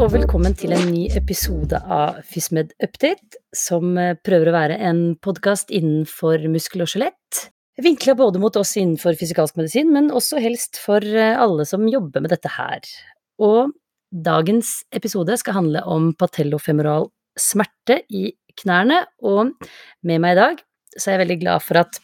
og 0.00 0.14
velkommen 0.14 0.54
til 0.56 0.72
en 0.72 0.86
ny 0.88 1.02
episode 1.12 1.76
av 1.76 2.22
FysMed 2.24 2.70
Update, 2.80 3.36
som 3.52 3.98
eh, 4.00 4.14
prøver 4.24 4.48
å 4.48 4.54
være 4.54 4.78
en 4.80 5.00
podkast 5.20 5.68
innenfor 5.76 6.40
muskel 6.48 6.86
og 6.86 6.88
skjelett. 6.88 7.40
Vinkla 7.84 8.14
både 8.16 8.40
mot 8.40 8.56
oss 8.56 8.72
innenfor 8.80 9.18
fysikalsk 9.20 9.58
medisin, 9.60 9.90
men 9.92 10.08
også 10.08 10.40
helst 10.40 10.80
for 10.80 11.04
eh, 11.04 11.36
alle 11.36 11.66
som 11.68 11.84
jobber 11.84 12.24
med 12.24 12.32
dette 12.32 12.48
her. 12.54 12.86
Og 13.44 13.74
dagens 14.08 14.70
episode 14.96 15.36
skal 15.42 15.58
handle 15.58 15.84
om 15.84 16.14
patellofemoral 16.16 17.10
smerte 17.36 18.00
i 18.08 18.30
knærne, 18.62 19.02
og 19.20 19.52
med 20.00 20.24
meg 20.24 20.38
i 20.38 20.40
dag 20.40 20.64
så 20.96 21.10
er 21.10 21.18
jeg 21.18 21.24
veldig 21.26 21.38
glad 21.44 21.66
for 21.66 21.82
at 21.82 22.00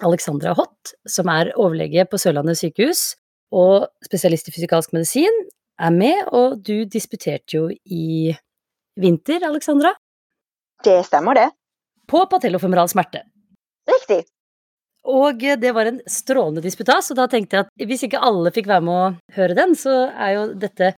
Alexandra 0.00 0.56
Hott, 0.56 0.96
som 1.04 1.28
er 1.34 1.52
overlege 1.58 2.08
på 2.08 2.24
Sørlandet 2.24 2.62
sykehus 2.62 3.10
og 3.52 3.90
spesialist 4.08 4.48
i 4.48 4.56
fysikalsk 4.56 4.96
medisin, 4.96 5.44
er 5.78 5.94
med, 5.94 6.24
og 6.34 6.58
du 6.64 6.84
disputerte 6.90 7.56
jo 7.56 7.68
i 7.70 8.34
vinter, 8.98 9.44
Alexandra? 9.46 9.94
Det 10.84 11.00
stemmer, 11.06 11.38
det. 11.38 11.48
På 12.08 12.24
patellofemoral 12.30 12.90
smerte. 12.90 13.24
Riktig. 13.88 14.24
Og 15.08 15.40
det 15.60 15.70
var 15.72 15.88
en 15.88 16.00
strålende 16.10 16.62
disputas, 16.64 17.10
og 17.12 17.18
da 17.20 17.28
tenkte 17.30 17.56
jeg 17.56 17.66
at 17.66 17.88
hvis 17.88 18.04
ikke 18.04 18.20
alle 18.20 18.52
fikk 18.52 18.68
være 18.68 18.84
med 18.84 18.94
å 18.94 19.36
høre 19.38 19.56
den, 19.56 19.74
så 19.78 20.08
er 20.10 20.34
jo 20.34 20.46
dette 20.60 20.92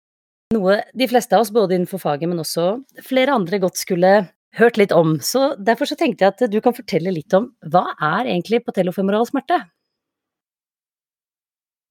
noe 0.55 0.79
de 0.97 1.07
fleste 1.09 1.35
av 1.35 1.43
oss, 1.43 1.53
både 1.53 1.75
innenfor 1.77 2.01
faget, 2.01 2.29
men 2.31 2.41
også 2.41 2.79
flere 3.05 3.35
andre, 3.35 3.59
godt 3.61 3.77
skulle 3.77 4.13
hørt 4.57 4.79
litt 4.81 4.95
om. 4.95 5.19
Så 5.21 5.53
derfor 5.61 5.89
så 5.89 5.97
tenkte 5.99 6.25
jeg 6.25 6.33
at 6.33 6.49
du 6.49 6.57
kan 6.63 6.73
fortelle 6.73 7.13
litt 7.13 7.35
om 7.37 7.51
hva 7.69 7.91
er 7.93 8.31
egentlig 8.31 8.63
patellofemoral 8.65 9.27
smerte? 9.29 9.59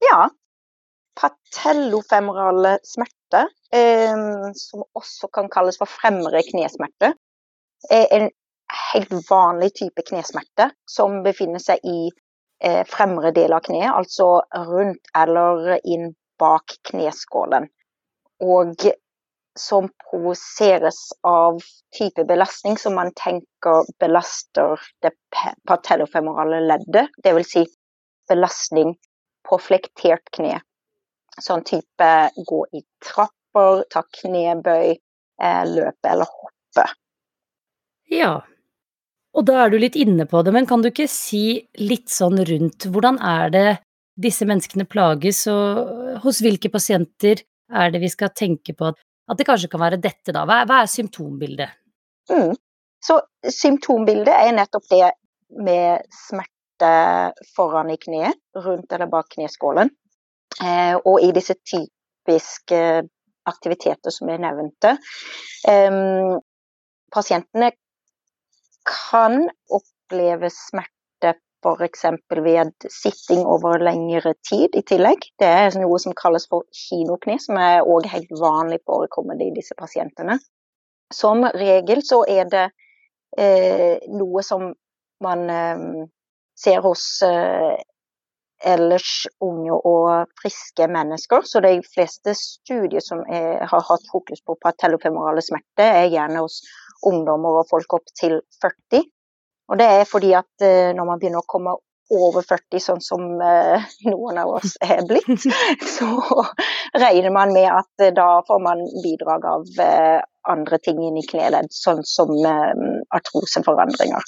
Ja, 0.03 0.27
patellofemorale 1.19 2.77
smerte, 2.83 3.47
eh, 3.75 4.15
som 4.55 4.83
også 4.95 5.27
kan 5.33 5.49
kalles 5.51 5.79
for 5.79 5.89
fremre 5.91 6.41
knesmerte, 6.47 7.13
er 7.91 8.05
en 8.15 8.29
helt 8.91 9.13
vanlig 9.29 9.73
type 9.79 10.03
knesmerte 10.09 10.69
som 10.89 11.21
befinner 11.25 11.61
seg 11.63 11.83
i 11.87 12.09
eh, 12.63 12.85
fremre 12.87 13.33
del 13.35 13.53
av 13.55 13.65
kneet, 13.67 13.91
altså 13.91 14.39
rundt 14.69 15.11
eller 15.17 15.77
inn 15.83 16.13
bak 16.39 16.77
kneskålen. 16.91 17.67
Og 18.39 18.89
som 19.59 19.89
provoseres 20.05 21.09
av 21.27 21.59
type 21.97 22.23
belastning 22.23 22.77
som 22.79 22.95
man 22.95 23.11
tenker 23.17 23.89
belaster 23.99 24.79
det 25.03 25.11
patellofemorale 25.67 26.61
leddet, 26.69 27.11
dvs. 27.25 27.51
Si 27.51 27.65
belastning 28.29 28.93
på 29.49 29.57
flektert 29.59 30.29
kne 30.35 30.59
sånn 31.43 31.65
type 31.67 32.09
gå 32.47 32.61
i 32.75 32.83
trapper, 33.03 33.83
ta 33.91 34.03
knebøy, 34.21 34.95
eh, 35.41 35.63
løpe 35.69 36.11
eller 36.11 36.29
hoppe. 36.29 36.85
Ja, 38.09 38.39
og 39.37 39.45
da 39.45 39.59
er 39.63 39.69
du 39.71 39.77
litt 39.81 39.97
inne 39.99 40.25
på 40.29 40.41
det, 40.43 40.53
men 40.55 40.67
kan 40.69 40.81
du 40.81 40.89
ikke 40.89 41.09
si 41.11 41.61
litt 41.81 42.09
sånn 42.11 42.41
rundt 42.49 42.87
hvordan 42.89 43.19
er 43.21 43.53
det 43.53 43.67
disse 44.19 44.47
menneskene 44.47 44.87
plages, 44.89 45.45
og 45.47 46.17
hos 46.25 46.41
hvilke 46.43 46.71
pasienter 46.73 47.43
er 47.69 47.93
det 47.93 48.01
vi 48.03 48.09
skal 48.11 48.33
tenke 48.35 48.73
på 48.75 48.89
at, 48.89 48.97
at 49.29 49.39
det 49.39 49.45
kanskje 49.47 49.69
kan 49.71 49.83
være 49.83 50.01
dette, 50.01 50.33
da? 50.33 50.43
Hva 50.49 50.63
er, 50.63 50.69
hva 50.69 50.81
er 50.83 50.91
symptombildet? 50.91 51.77
Mm. 52.33 52.55
Så 53.05 53.21
symptombildet 53.47 54.33
er 54.33 54.51
nettopp 54.57 54.89
det 54.91 55.11
med 55.63 56.03
smerte 56.27 56.91
foran 57.55 57.93
i 57.93 57.99
kneet, 58.01 58.35
rundt 58.57 58.91
eller 58.91 59.09
bak 59.11 59.29
kneskålen. 59.37 59.93
Eh, 60.63 60.95
og 60.97 61.23
i 61.23 61.31
disse 61.35 61.55
typiske 61.63 62.81
aktiviteter 63.49 64.13
som 64.13 64.29
jeg 64.29 64.41
nevnte. 64.43 64.97
Pasientene 67.09 67.71
kan 68.85 69.47
oppleve 69.73 70.51
smerte 70.53 71.33
f.eks. 71.63 72.05
ved 72.29 72.71
sitting 72.89 73.45
over 73.45 73.79
lengre 73.83 74.33
tid 74.49 74.75
i 74.75 74.83
tillegg. 74.87 75.25
Det 75.39 75.47
er 75.47 75.75
noe 75.79 75.99
som 75.99 76.15
kalles 76.15 76.47
for 76.49 76.63
kinokne, 76.75 77.39
som 77.41 77.59
er 77.59 77.83
òg 77.83 78.07
helt 78.11 78.31
vanlig 78.39 78.79
forekommende 78.87 79.49
i 79.49 79.55
disse 79.55 79.75
pasientene. 79.77 80.39
Som 81.13 81.43
regel 81.55 82.03
så 82.05 82.21
er 82.29 82.47
det 82.49 82.65
eh, 83.37 83.97
noe 84.13 84.43
som 84.45 84.69
man 85.25 85.49
eh, 85.49 85.83
ser 86.55 86.83
hos 86.85 87.05
eh, 87.25 87.75
ellers 88.65 89.27
unge 89.43 89.73
og 89.73 90.31
friske 90.41 90.87
mennesker. 90.91 91.45
Så 91.47 91.61
de 91.63 91.77
fleste 91.85 92.35
studier 92.37 93.03
som 93.03 93.23
er, 93.27 93.65
har 93.69 93.85
hatt 93.87 94.07
fokus 94.11 94.43
på 94.45 94.57
patellofemorale 94.63 95.43
smerte, 95.45 95.85
er 95.85 96.11
gjerne 96.11 96.43
hos 96.43 96.61
ungdommer 97.07 97.61
og 97.61 97.69
folk 97.69 97.99
opp 97.99 98.09
til 98.19 98.39
40. 98.61 99.05
Og 99.69 99.77
det 99.79 99.85
er 99.99 100.09
fordi 100.09 100.33
at 100.37 100.65
uh, 100.65 100.89
når 100.97 101.05
man 101.05 101.21
begynner 101.21 101.43
å 101.43 101.49
komme 101.49 101.75
over 102.09 102.41
40, 102.41 102.81
sånn 102.81 103.03
som 103.05 103.25
uh, 103.37 103.85
noen 104.09 104.39
av 104.41 104.55
oss 104.57 104.75
er 104.81 105.03
blitt, 105.07 105.45
så 105.95 106.09
regner 106.97 107.33
man 107.35 107.53
med 107.53 107.69
at 107.69 108.05
uh, 108.07 108.11
da 108.17 108.29
får 108.47 108.63
man 108.65 108.83
bidrag 109.03 109.45
av 109.45 109.83
andre 110.49 110.79
ting 110.81 111.01
inn 111.05 111.19
i 111.19 111.25
kneledd, 111.27 111.69
sånn 111.75 112.01
som 112.07 112.31
artroseforandringer. 113.13 114.23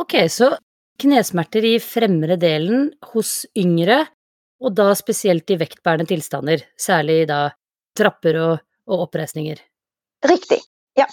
Ok, 0.00 0.14
så 0.32 0.54
knesmerter 1.00 1.64
i 1.66 1.74
fremre 1.82 2.36
delen 2.40 2.90
hos 3.12 3.42
yngre, 3.58 4.04
og 4.64 4.76
da 4.78 4.92
spesielt 4.96 5.50
i 5.50 5.58
vektbærende 5.60 6.08
tilstander, 6.08 6.62
særlig 6.80 7.24
da 7.30 7.48
trapper 7.98 8.38
og, 8.40 8.54
og 8.90 9.08
oppreisninger. 9.08 9.60
Riktig, 10.24 10.62
ja. 10.98 11.08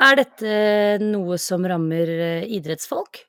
Er 0.00 0.16
dette 0.16 0.52
noe 1.02 1.36
som 1.40 1.66
rammer 1.68 2.08
eh, 2.08 2.46
idrettsfolk? 2.56 3.24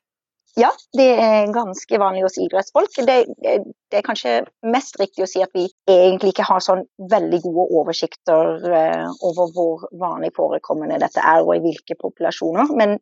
Ja, 0.59 0.69
det 0.97 1.07
er 1.23 1.51
ganske 1.55 1.99
vanlig 1.99 2.25
hos 2.25 2.35
idrettsfolk. 2.41 2.91
Det, 3.07 3.15
det, 3.39 3.53
er 3.95 4.03
kanskje 4.03 4.33
mest 4.67 4.97
riktig 4.99 5.23
å 5.23 5.29
si 5.29 5.39
at 5.43 5.51
vi 5.55 5.69
egentlig 5.87 6.33
ikke 6.33 6.47
har 6.49 6.63
sånn 6.63 6.83
veldig 7.11 7.39
gode 7.45 7.67
oversikter 7.79 8.65
eh, 8.67 9.05
over 9.27 9.53
hvor 9.55 9.85
vanlig 9.99 10.33
forekommende 10.35 10.99
dette 10.99 11.23
er 11.23 11.45
og 11.45 11.53
i 11.55 11.63
hvilke 11.63 11.95
populasjoner. 11.99 12.73
Men 12.75 12.97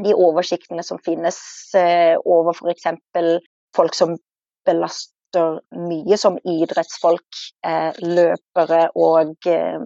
de 0.00 0.14
oversiktene 0.14 0.82
som 0.86 1.00
finnes 1.04 1.38
eh, 1.76 2.14
over 2.24 2.56
f.eks. 2.56 2.86
folk 3.76 3.96
som 3.96 4.14
belaster 4.66 5.58
mye, 5.76 6.16
som 6.20 6.38
idrettsfolk, 6.48 7.40
eh, 7.66 7.90
løpere 8.00 8.86
og 8.96 9.48
eh, 9.48 9.82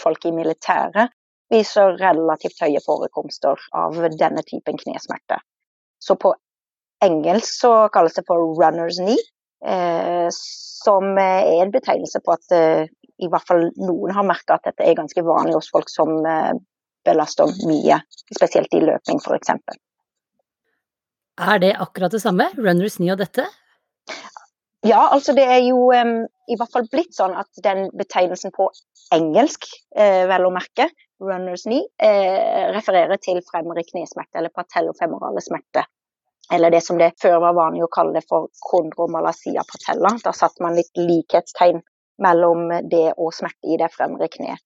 folk 0.00 0.28
i 0.28 0.34
militæret, 0.34 1.14
viser 1.48 1.96
relativt 1.96 2.60
høye 2.60 2.82
forekomster 2.84 3.60
av 3.72 3.96
denne 4.20 4.44
typen 4.44 4.76
knesmerte. 4.76 5.40
Så 6.04 6.18
på 6.20 6.34
engelsk 7.04 7.48
så 7.62 7.72
kalles 7.94 8.18
det 8.18 8.26
for 8.28 8.36
'runners 8.58 9.00
knee', 9.00 9.24
eh, 9.64 10.28
som 10.32 11.16
er 11.18 11.62
en 11.62 11.72
betegnelse 11.72 12.20
på 12.20 12.36
at 12.36 12.88
i 13.18 13.26
hvert 13.26 13.46
fall 13.48 13.70
noen 13.80 14.12
har 14.14 14.22
merka 14.22 14.58
at 14.58 14.68
dette 14.68 14.84
er 14.84 14.94
ganske 14.94 15.24
vanlig 15.24 15.56
hos 15.56 15.70
folk 15.72 15.88
som 15.90 16.20
belaster 17.08 17.50
mye, 17.68 18.02
spesielt 18.36 18.74
i 18.76 18.84
løping 18.84 19.22
f.eks. 19.24 19.54
Er 21.38 21.62
det 21.62 21.74
akkurat 21.78 22.12
det 22.12 22.22
samme, 22.22 22.50
runners 22.58 22.98
knee 22.98 23.14
og 23.14 23.20
dette? 23.22 23.46
Ja, 24.86 25.08
altså 25.10 25.34
det 25.34 25.44
er 25.50 25.60
jo 25.66 25.88
um, 25.90 26.14
i 26.46 26.56
hvert 26.58 26.72
fall 26.72 26.86
blitt 26.90 27.16
sånn 27.16 27.34
at 27.38 27.50
den 27.64 27.88
betegnelsen 27.98 28.54
på 28.54 28.68
engelsk, 29.14 29.66
eh, 29.96 30.24
vel 30.30 30.46
å 30.46 30.52
merke, 30.54 30.88
runners 31.22 31.64
knee, 31.66 31.88
eh, 31.98 32.68
refererer 32.74 33.18
til 33.22 33.40
fremre 33.46 33.82
knesmerte 33.86 34.38
eller 34.38 34.54
patellofemorale 34.54 35.42
smerte. 35.42 35.84
Eller 36.52 36.72
det 36.72 36.82
som 36.84 36.98
det 37.00 37.12
før 37.20 37.40
var 37.42 37.56
vanlig 37.58 37.84
å 37.84 37.90
kalle 37.92 38.14
det 38.16 38.24
for 38.28 38.48
kondromalacia 38.70 39.64
patella. 39.68 40.14
Da 40.24 40.32
satte 40.32 40.64
man 40.64 40.78
litt 40.78 40.94
likhetstegn 40.96 41.82
mellom 42.24 42.70
det 42.88 43.10
og 43.16 43.34
smerte 43.36 43.68
i 43.68 43.76
det 43.80 43.90
fremre 43.92 44.30
kneet. 44.32 44.62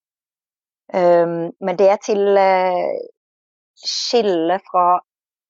Ehm, 0.94 1.52
men 1.60 1.78
det 1.78 1.94
til 2.06 2.36
eh, 2.36 2.92
skille 3.82 4.58
fra 4.70 4.86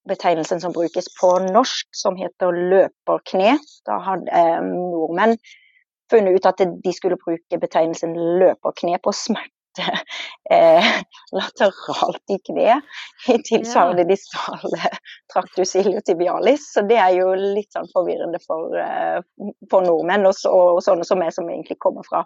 betegnelsen 0.09 0.61
som 0.63 0.75
brukes 0.75 1.07
på 1.19 1.31
norsk, 1.45 1.87
som 1.95 2.15
heter 2.19 2.55
løperkne. 2.71 3.57
Da 3.87 3.99
hadde 4.03 4.31
ehm, 4.31 4.71
nordmenn 4.91 5.37
funnet 6.11 6.37
ut 6.37 6.47
at 6.47 6.63
de 6.63 6.93
skulle 6.95 7.19
bruke 7.19 7.59
betegnelsen 7.59 8.15
løperkne 8.39 8.99
på 9.03 9.13
smerte 9.15 9.51
eh, 10.55 10.89
lateralt 11.33 12.35
i 12.35 12.37
kneet, 12.47 12.83
i 13.33 13.39
tilsvarende 13.47 14.05
ja. 14.05 14.11
distale 14.11 14.91
tractus 15.33 15.75
iliotibialis. 15.79 16.69
Så 16.75 16.85
det 16.87 16.99
er 17.01 17.15
jo 17.17 17.33
litt 17.39 17.71
sånn 17.73 17.89
forvirrende 17.95 18.39
for, 18.43 18.75
uh, 18.77 19.19
for 19.71 19.87
nordmenn, 19.87 20.27
og, 20.29 20.37
og, 20.51 20.83
sånne 20.85 21.07
som 21.07 21.23
meg, 21.23 21.33
som 21.35 21.49
egentlig 21.49 21.79
kommer 21.83 22.05
fra 22.07 22.25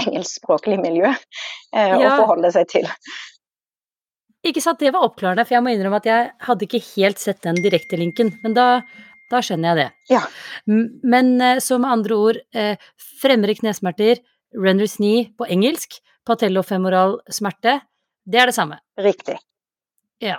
engelskspråklig 0.00 0.80
miljø 0.80 1.12
eh, 1.74 1.94
ja. 2.00 2.14
å 2.14 2.16
forholde 2.22 2.52
seg 2.54 2.68
til. 2.70 2.88
Ikke 4.46 4.62
sant, 4.64 4.80
det 4.80 4.92
var 4.94 5.04
oppklarende, 5.04 5.44
for 5.44 5.58
jeg 5.58 5.64
må 5.64 5.74
innrømme 5.74 6.00
at 6.00 6.08
jeg 6.08 6.28
hadde 6.46 6.66
ikke 6.66 6.82
helt 6.94 7.20
sett 7.20 7.42
den 7.44 7.58
direktelinken, 7.60 8.32
men 8.44 8.56
da, 8.56 8.66
da, 9.32 9.42
skjønner 9.44 9.74
jeg 9.74 9.80
det. 9.80 10.14
Ja. 10.14 10.22
Men 10.66 11.34
eh, 11.44 11.60
så 11.60 11.80
med 11.82 11.92
andre 11.92 12.16
ord, 12.16 12.40
eh, 12.56 12.92
fremre 13.20 13.56
knesmerter, 13.58 14.22
render's 14.56 14.96
knee 14.96 15.28
på 15.36 15.48
engelsk, 15.52 16.00
patellofemoral 16.26 17.18
smerte, 17.32 17.80
det 18.30 18.40
er 18.40 18.50
det 18.50 18.56
samme. 18.56 18.80
Riktig. 19.00 19.36
Ja. 20.24 20.38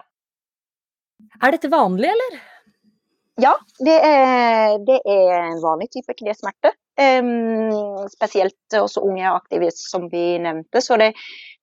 Er 1.41 1.53
dette 1.53 1.69
vanlig, 1.71 2.09
eller? 2.09 2.39
Ja, 3.41 3.53
det 3.79 3.97
er, 4.05 4.77
det 4.85 4.99
er 5.09 5.37
en 5.47 5.61
vanlig 5.63 5.89
type 5.93 6.13
knesmerte. 6.17 6.73
Spesielt 8.11 8.75
også 8.77 9.03
unge 9.07 9.29
aktive, 9.31 9.71
som 9.75 10.09
vi 10.11 10.37
nevnte. 10.43 10.81
Så 10.83 10.97
det, 10.99 11.13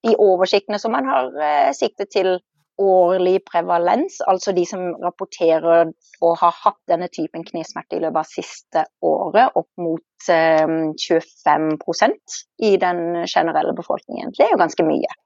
de 0.06 0.14
oversiktene 0.18 0.80
som 0.80 0.94
man 0.96 1.08
har 1.08 1.28
uh, 1.36 1.72
siktet 1.76 2.10
til 2.14 2.38
årlig 2.78 3.40
prevalens, 3.46 4.20
altså 4.30 4.52
de 4.54 4.62
som 4.66 4.92
rapporterer 5.02 5.90
og 6.22 6.34
har 6.38 6.54
hatt 6.62 6.78
denne 6.90 7.08
typen 7.10 7.42
knesmerte 7.46 7.98
i 7.98 8.02
løpet 8.04 8.20
av 8.22 8.28
siste 8.30 8.84
året, 9.04 9.56
opp 9.58 9.70
mot 9.82 10.28
um, 10.30 10.92
25% 10.94 12.38
i 12.68 12.76
den 12.80 13.24
generelle 13.26 13.74
befolkningen. 13.74 14.30
Det 14.36 14.46
er 14.46 14.54
jo 14.54 14.60
ganske 14.62 14.86
mye. 14.86 15.16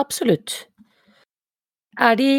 Absolutt. 0.00 0.64
Er 2.00 2.16
de 2.18 2.30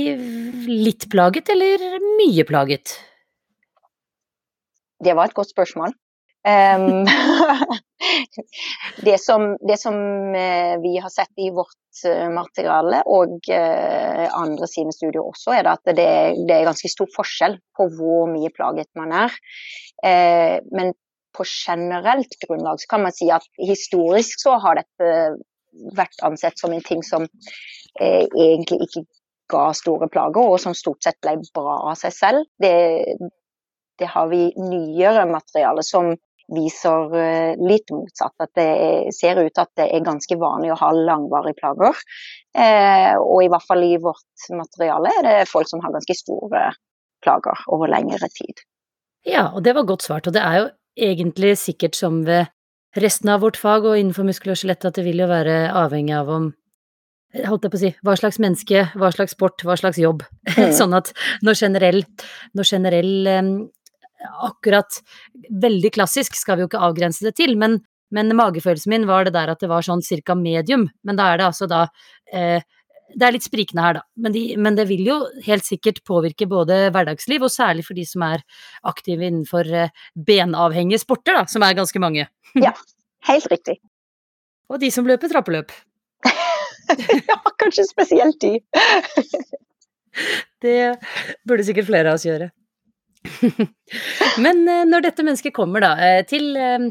litt 0.67 1.05
plaget, 1.11 1.49
eller 1.53 2.01
mye 2.17 2.43
plaget? 2.47 2.97
Det 5.05 5.13
var 5.15 5.29
et 5.29 5.37
godt 5.37 5.53
spørsmål. 5.53 5.93
Um, 6.45 7.05
det, 9.07 9.17
som, 9.21 9.55
det, 9.67 9.77
som, 9.81 9.95
eh, 10.35 10.77
vi 10.81 10.97
har 11.01 11.09
sett 11.09 11.33
i 11.41 11.49
vårt 11.49 12.03
eh, 12.05 12.29
materiale, 12.29 12.99
og 13.09 13.39
uh, 13.49 14.25
andre 14.37 14.69
sine 14.69 14.93
studier 14.93 15.23
også, 15.23 15.55
er 15.57 15.71
at 15.71 15.81
det, 15.89 16.05
det, 16.45 16.53
er 16.53 16.67
ganske 16.67 16.91
stor 16.91 17.09
forskjell 17.15 17.57
på 17.77 17.87
hvor 17.97 18.29
mye 18.29 18.51
plaget 18.53 18.91
man 18.99 19.15
er. 19.25 19.33
Uh, 20.05 20.61
men 20.69 20.93
på 21.35 21.47
generelt 21.49 22.37
grunnlag 22.45 22.83
så 22.83 22.91
kan 22.93 23.07
man 23.07 23.15
si 23.15 23.31
at 23.33 23.47
historisk 23.57 24.45
så 24.45 24.59
har 24.61 24.83
dette 24.83 25.09
vært 25.97 26.21
ansett 26.23 26.61
som 26.61 26.75
en 26.75 26.85
ting 26.85 27.01
som 27.03 27.25
uh, 27.25 28.25
egentlig 28.37 28.85
ikke 28.85 29.07
ga 29.49 29.65
store 29.77 30.11
plager, 30.13 30.45
og 30.45 30.61
som 30.61 30.77
stort 30.77 31.01
sett 31.05 31.17
ble 31.25 31.39
bra 31.57 31.81
av 31.89 31.97
seg 31.97 32.13
selv. 32.13 32.45
Det, 32.61 32.77
det 33.97 34.13
har 34.13 34.29
vi 34.29 34.51
nyere 34.61 35.25
materiale 35.29 35.81
som 35.85 36.13
viser 36.53 37.15
eh, 37.17 37.53
litt 37.61 37.91
motsatt. 37.93 38.35
At 38.43 38.51
det 38.57 39.13
ser 39.17 39.41
ut 39.41 39.61
at 39.61 39.71
det 39.79 39.89
er 39.89 40.05
ganske 40.05 40.37
vanlig 40.39 40.73
å 40.73 40.79
ha 40.81 40.91
langvarige 40.95 41.57
plager. 41.59 42.01
Eh, 42.55 43.13
og 43.19 43.43
i 43.43 43.51
hvert 43.51 43.67
fall 43.67 43.85
i 43.85 43.95
vårt 44.01 44.49
materiale 44.53 45.13
er 45.19 45.27
det 45.27 45.37
folk 45.51 45.69
som 45.69 45.83
har 45.83 45.95
ganske 45.95 46.17
store 46.17 46.67
plager 47.25 47.63
over 47.73 47.91
lengre 47.91 48.29
tid. 48.33 48.65
Ja, 49.25 49.49
og 49.53 49.63
det 49.65 49.73
var 49.77 49.87
godt 49.89 50.05
svart. 50.05 50.27
Og 50.29 50.35
det 50.35 50.43
er 50.43 50.59
jo 50.59 50.67
egentlig 50.95 51.55
sikkert 51.59 51.97
som 51.97 52.21
ved 52.27 52.51
resten 52.95 53.31
av 53.33 53.41
vårt 53.43 53.57
fag 53.59 53.87
og 53.87 53.97
innenfor 53.99 54.27
muskel 54.27 54.53
og 54.53 54.61
skjelett 54.61 54.85
at 54.87 54.95
det 54.95 55.03
vil 55.07 55.19
jo 55.25 55.31
være 55.31 55.65
avhengig 55.75 56.15
av 56.15 56.29
om 56.31 56.53
holdt 57.43 57.65
jeg 57.65 57.73
på 57.73 57.75
å 57.75 57.81
si, 57.81 57.91
hva 58.05 58.13
slags 58.15 58.37
menneske, 58.39 58.85
hva 58.95 59.09
slags 59.11 59.33
sport, 59.35 59.63
hva 59.67 59.75
slags 59.79 59.99
jobb. 60.01 60.23
Mm. 60.55 60.71
sånn 60.71 60.93
at 60.95 61.09
når 61.43 61.57
generell, 61.59 61.97
når 62.55 62.67
generell 62.69 63.25
akkurat 64.47 65.01
veldig 65.49 65.91
klassisk 65.95 66.37
skal 66.37 66.57
vi 66.57 66.65
jo 66.65 66.69
ikke 66.71 66.81
avgrense 66.87 67.25
det 67.25 67.35
til, 67.39 67.55
men, 67.59 67.79
men 68.15 68.33
magefølelsen 68.37 68.93
min 68.93 69.07
var 69.09 69.27
det 69.27 69.35
der 69.35 69.51
at 69.53 69.61
det 69.63 69.69
var 69.71 69.85
sånn 69.85 70.03
cirka 70.05 70.35
medium. 70.37 70.87
Men 71.07 71.19
da 71.19 71.31
er 71.31 71.41
det 71.41 71.47
altså 71.49 71.69
da 71.71 71.85
eh, 72.31 72.61
Det 73.15 73.21
er 73.21 73.35
litt 73.35 73.45
sprikende 73.45 73.83
her, 73.85 73.97
da. 73.99 74.03
Men, 74.17 74.33
de, 74.33 74.43
men, 74.57 74.75
det 74.75 74.87
vil 74.89 75.05
jo 75.07 75.17
helt 75.45 75.63
sikkert 75.63 76.01
påvirke 76.09 76.47
både 76.49 76.89
hverdagsliv, 76.89 77.45
og 77.45 77.53
særlig 77.53 77.85
for 77.85 77.95
de 77.95 78.05
som 78.09 78.25
er 78.25 78.41
aktive 78.83 79.27
innenfor 79.27 79.69
eh, 79.69 79.93
benavhengige 80.15 81.03
sporter, 81.05 81.37
da, 81.37 81.45
som 81.47 81.63
er 81.63 81.77
ganske 81.77 82.01
mange. 82.01 82.25
ja, 82.65 82.73
helt 83.29 83.51
riktig. 83.51 83.77
Og 84.73 84.81
de 84.81 84.89
som 84.91 85.05
løper 85.05 85.29
trappeløp. 85.29 85.71
ja, 87.29 87.37
kanskje 87.61 87.85
spesielt 87.87 88.41
de. 88.41 88.59
det 90.65 90.77
burde 91.47 91.65
sikkert 91.67 91.89
flere 91.89 92.11
av 92.11 92.19
oss 92.19 92.25
gjøre. 92.27 92.49
Men 94.43 94.63
eh, 94.67 94.85
når 94.89 95.07
dette 95.07 95.25
mennesket 95.25 95.55
kommer 95.55 95.83
da 95.83 95.93
eh, 96.01 96.21
til, 96.29 96.51
eh, 96.59 96.87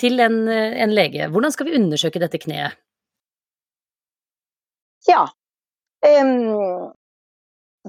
til 0.00 0.20
en, 0.22 0.42
en, 0.48 0.94
lege, 0.94 1.28
hvordan 1.32 1.54
skal 1.54 1.70
vi 1.70 1.78
undersøke 1.78 2.22
dette 2.22 2.40
kneet? 2.42 2.78
Ja, 5.06 5.22
um, 6.02 6.90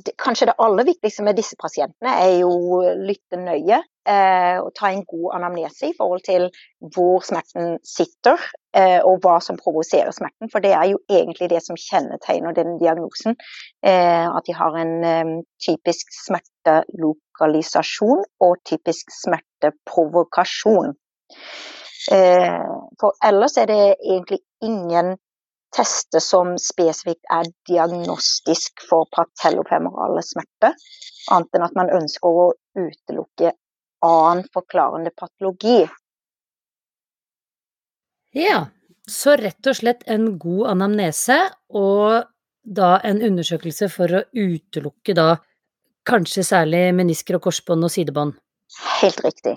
det, 0.05 0.13
kanskje 0.21 0.51
det 0.51 0.57
aller 0.61 0.85
viktigste 0.85 1.25
med 1.25 1.39
disse 1.39 1.57
pasientene 1.59 2.13
er 2.21 2.35
jo 2.44 2.83
lytte 3.01 3.39
nøye 3.41 3.81
og 4.07 4.71
ta 4.77 4.92
en 4.92 5.06
god 5.06 5.36
anamnese 5.36 5.89
i 5.89 5.95
forhold 5.98 6.21
til 6.25 6.48
hvor 6.95 7.24
smerten 7.27 7.77
sitter 7.83 8.39
eh, 8.77 9.01
og 9.04 9.19
hva 9.24 9.38
som 9.44 9.59
provoserer 9.59 10.13
smerten. 10.15 10.51
For 10.54 10.63
det 10.63 10.74
er 10.77 10.86
jo 10.92 11.01
egentlig 11.09 11.50
det 11.51 11.62
som 11.65 11.80
kjennetegner 11.80 12.56
den 12.56 12.77
diagnosen. 12.81 13.36
Eh, 13.83 14.27
at 14.27 14.44
de 14.48 14.56
har 14.56 14.77
en 14.80 15.44
typisk 15.63 16.13
smertelokalisasjon 16.24 18.24
og 18.48 18.57
typisk 18.69 19.12
smerteprovokasjon. 19.21 20.94
Eh, 22.12 22.68
for 23.00 23.18
ellers 23.30 23.57
er 23.57 23.68
det 23.68 23.95
egentlig 24.00 24.39
ingen 24.63 25.18
tester 25.75 26.24
som 26.24 26.56
spesifikt 26.62 27.25
er 27.33 27.50
diagnostisk 27.68 28.86
for 28.89 29.09
patellofemorale 29.12 30.24
smerte, 30.24 30.71
annet 31.31 31.57
enn 31.57 31.65
at 31.68 31.75
man 31.75 31.92
ønsker 31.98 32.44
å 32.44 32.45
utelukke 32.80 33.51
annen 34.05 34.45
forklarende 34.53 35.11
patologi. 35.15 35.85
Ja, 38.38 38.67
så 39.09 39.38
rett 39.39 39.69
og 39.69 39.77
slett 39.79 40.03
en 40.11 40.33
god 40.39 40.73
anamnese 40.75 41.39
og 41.73 42.27
da 42.67 42.97
en 43.07 43.21
undersøkelse 43.23 43.88
for 43.89 44.11
å 44.11 44.25
utelukke 44.35 45.15
da 45.17 45.38
kanskje 46.07 46.44
særlig 46.47 46.89
menisker 46.95 47.38
og 47.38 47.47
korsbånd 47.47 47.88
og 47.88 47.94
sidebånd? 47.94 48.35
Helt 49.01 49.23
riktig. 49.23 49.55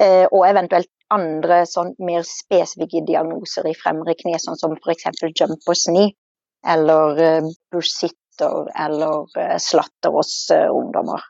Eh, 0.00 0.26
og 0.30 0.44
eventuelt 0.48 0.90
andre 1.14 1.62
sånn 1.68 1.92
mer 2.02 2.24
spesifikke 2.26 3.04
diagnoser 3.06 3.68
i 3.70 3.74
fremre 3.78 4.16
kne, 4.18 4.38
sånn 4.40 4.58
som 4.58 4.76
f.eks. 4.76 5.06
jumpers 5.38 5.84
knee, 5.88 6.14
eller 6.66 7.20
uh, 7.20 7.50
bursitter, 7.72 8.70
eller 8.86 9.26
uh, 9.36 9.56
slatter 9.60 10.14
hos 10.14 10.32
uh, 10.54 10.70
ungdommer. 10.72 11.26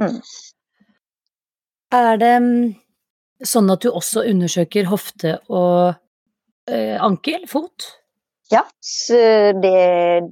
Mm. 0.00 0.18
Er 1.92 2.16
det 2.20 2.36
mm, 2.40 2.72
sånn 3.44 3.72
at 3.72 3.84
du 3.84 3.90
også 3.92 4.24
undersøker 4.30 4.88
hofte 4.88 5.36
og 5.52 5.92
eh, 6.70 6.96
ankel, 6.96 7.44
fot? 7.50 7.88
Ja, 8.52 8.64
det, 9.64 9.76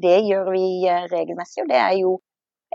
det, 0.03 0.17
gjør 0.29 0.51
vi 0.53 0.65
regelmessig, 1.13 1.65
og 1.65 1.71
det 1.71 1.79
er 1.81 1.95
jo 1.97 2.17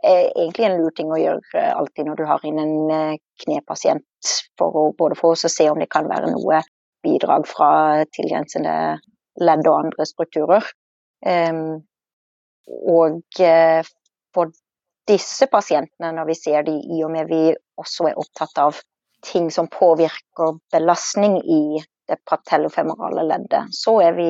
eh, 0.02 0.30
egentlig 0.30 0.68
en 0.68 0.78
lur 0.80 0.94
ting 0.98 1.12
å 1.14 1.20
gjøre 1.22 1.60
eh, 1.60 1.74
alltid 1.74 2.10
når 2.10 2.22
du 2.22 2.24
har 2.30 2.46
inn 2.50 2.62
en 2.62 2.94
eh, 2.94 3.18
knepasient, 3.44 4.34
for 4.58 4.78
å, 4.78 4.86
både 4.98 5.18
for 5.20 5.36
å 5.36 5.52
se 5.58 5.68
om 5.70 5.82
det 5.82 5.90
kan 5.94 6.10
være 6.10 6.32
noe 6.34 6.62
bidrag 7.06 7.46
fra 7.50 7.70
tilgrensende 8.18 8.76
ledd 9.42 9.68
og 9.70 9.80
andre 9.84 10.08
strukturer. 10.10 10.66
Um, 11.26 11.86
og 12.90 13.22
uh, 13.42 13.86
for 14.34 14.52
disse 15.08 15.48
pasientene, 15.52 16.12
når 16.16 16.30
vi 16.32 16.36
ser 16.38 16.66
de 16.68 16.76
i 16.76 17.02
og 17.06 17.12
med 17.14 17.30
vi 17.30 17.42
også 17.82 18.10
er 18.10 18.20
opptatt 18.20 18.58
av 18.62 18.80
ting 19.26 19.50
som 19.52 19.68
påvirker 19.72 20.58
belastning 20.74 21.38
i 21.42 21.82
det 22.06 22.20
patellofemorale 22.30 23.24
leddet, 23.26 23.74
så 23.74 23.98
er 24.06 24.18
vi 24.18 24.30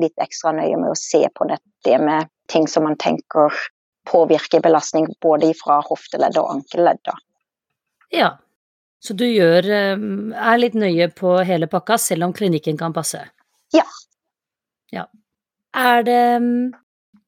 litt 0.00 0.20
ekstra 0.20 0.52
nøye 0.56 0.76
med 0.76 0.92
å 0.92 0.98
se 0.98 1.22
på 1.32 1.48
det, 1.48 1.58
det 1.84 1.96
med 2.00 2.28
ting 2.52 2.68
som 2.68 2.84
man 2.84 2.98
tenker 3.00 3.52
påvirker 4.04 4.60
belastning 4.60 5.08
både 5.24 5.54
fra 5.56 5.78
hofteleddet 5.86 6.40
og 6.42 6.50
ankelleddet. 6.58 7.22
Ja, 8.12 8.34
så 9.00 9.16
du 9.16 9.24
gjør, 9.24 9.64
eh, 9.64 10.04
er 10.52 10.60
litt 10.60 10.76
nøye 10.76 11.08
på 11.12 11.38
hele 11.44 11.68
pakka, 11.72 11.98
selv 11.98 12.28
om 12.28 12.32
klinikken 12.36 12.76
kan 12.80 12.92
passe? 12.92 13.22
Ja. 13.72 13.84
ja. 14.92 15.06
Er 15.74 16.04
det 16.06 16.22
mm, 16.40 16.72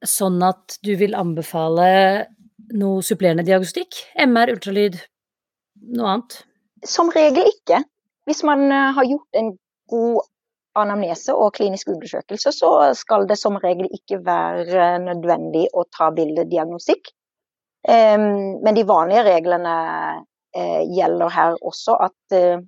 sånn 0.05 0.41
at 0.45 0.79
du 0.85 0.95
vil 1.01 1.17
anbefale 1.17 2.27
noe 2.75 3.03
supplerende 3.07 3.45
diagnostikk? 3.47 3.99
MR, 4.27 4.55
ultralyd, 4.57 4.99
noe 5.97 6.15
annet? 6.15 6.39
Som 6.87 7.13
regel 7.15 7.49
ikke. 7.51 7.83
Hvis 8.27 8.43
man 8.47 8.67
eh, 8.71 8.93
har 8.97 9.07
gjort 9.07 9.41
en 9.41 9.53
god 9.91 10.25
anamnese 10.77 11.33
og 11.33 11.55
klinisk 11.57 11.89
undersøkelse, 11.89 12.53
så 12.53 12.71
skal 12.99 13.29
det 13.31 13.39
som 13.41 13.57
regel 13.63 13.89
ikke 13.95 14.19
være 14.27 14.97
nødvendig 15.05 15.69
å 15.73 15.87
ta 15.89 16.11
bildediagnostikk. 16.13 17.15
Men 17.87 18.75
de 18.75 18.83
vanlige 18.83 19.23
reglene 19.29 19.75
eh, 20.57 20.83
gjelder 20.91 21.31
her 21.33 21.55
også 21.63 21.95
at 22.09 22.35
eh, 22.35 22.65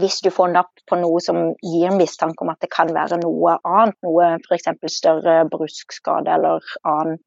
hvis 0.00 0.20
du 0.24 0.30
får 0.32 0.52
napp 0.54 0.84
på 0.88 0.96
noe 1.00 1.20
som 1.20 1.52
gir 1.60 1.92
mistanke 1.96 2.44
om 2.44 2.52
at 2.52 2.62
det 2.64 2.70
kan 2.72 2.92
være 2.94 3.18
noe 3.20 3.58
annet, 3.68 3.98
noe 4.06 4.36
f.eks. 4.38 4.70
større 4.88 5.42
bruskskade 5.52 6.32
eller 6.32 6.64
annen 6.88 7.18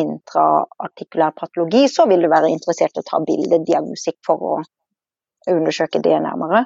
intraartikulær 0.00 1.34
patologi, 1.38 1.86
så 1.90 2.08
vil 2.10 2.24
du 2.24 2.30
være 2.32 2.52
interessert 2.52 2.96
i 2.96 3.02
å 3.02 3.08
ta 3.08 3.20
bildediagnostikk 3.24 4.20
for 4.26 4.46
å 4.50 4.54
undersøke 5.50 6.00
det 6.04 6.16
nærmere. 6.24 6.64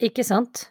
Ikke 0.00 0.24
sant. 0.24 0.68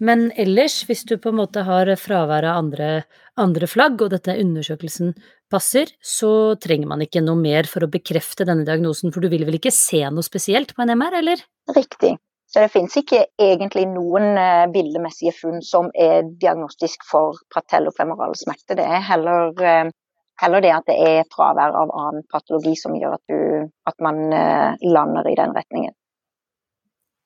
Men 0.00 0.30
ellers, 0.40 0.78
hvis 0.88 1.02
du 1.04 1.18
på 1.20 1.28
en 1.28 1.40
måte 1.42 1.66
har 1.66 1.90
fravær 2.00 2.46
av 2.48 2.62
andre, 2.62 2.88
andre 3.36 3.68
flagg, 3.68 4.00
og 4.00 4.14
dette 4.14 4.38
undersøkelsen 4.40 5.12
passer, 5.52 5.92
så 6.00 6.56
trenger 6.62 6.88
man 6.88 7.04
ikke 7.04 7.20
noe 7.24 7.36
mer 7.36 7.68
for 7.68 7.84
å 7.84 7.90
bekrefte 7.92 8.46
denne 8.48 8.64
diagnosen, 8.64 9.12
for 9.12 9.20
du 9.20 9.28
vil 9.28 9.44
vel 9.44 9.58
ikke 9.60 9.74
se 9.74 10.00
noe 10.08 10.24
spesielt 10.24 10.72
på 10.72 10.86
en 10.86 10.94
MR, 10.96 11.18
eller? 11.20 11.44
Riktig. 11.76 12.14
Så 12.50 12.64
det 12.64 12.72
finnes 12.72 12.96
ikke 12.98 13.26
egentlig 13.38 13.84
noen 13.92 14.32
uh, 14.34 14.66
bildemessige 14.72 15.36
funn 15.36 15.60
som 15.62 15.92
er 15.94 16.24
diagnostisk 16.40 17.04
for 17.06 17.38
patellofemoral 17.54 18.32
smerte. 18.40 18.74
Det 18.80 18.86
er 18.88 19.04
heller, 19.06 19.52
uh, 19.60 19.92
heller, 20.40 20.64
det 20.64 20.74
at 20.74 20.86
det 20.88 20.98
er 21.06 21.30
fravær 21.32 21.74
av 21.76 21.92
annen 21.92 22.26
patologi 22.32 22.74
som 22.78 22.96
gjør 22.96 23.16
at, 23.18 23.24
du, 23.30 23.70
at 23.88 23.96
man 24.04 24.22
uh, 24.32 24.76
lander 24.82 25.28
i 25.30 25.36
den 25.38 25.56
retningen. 25.56 25.94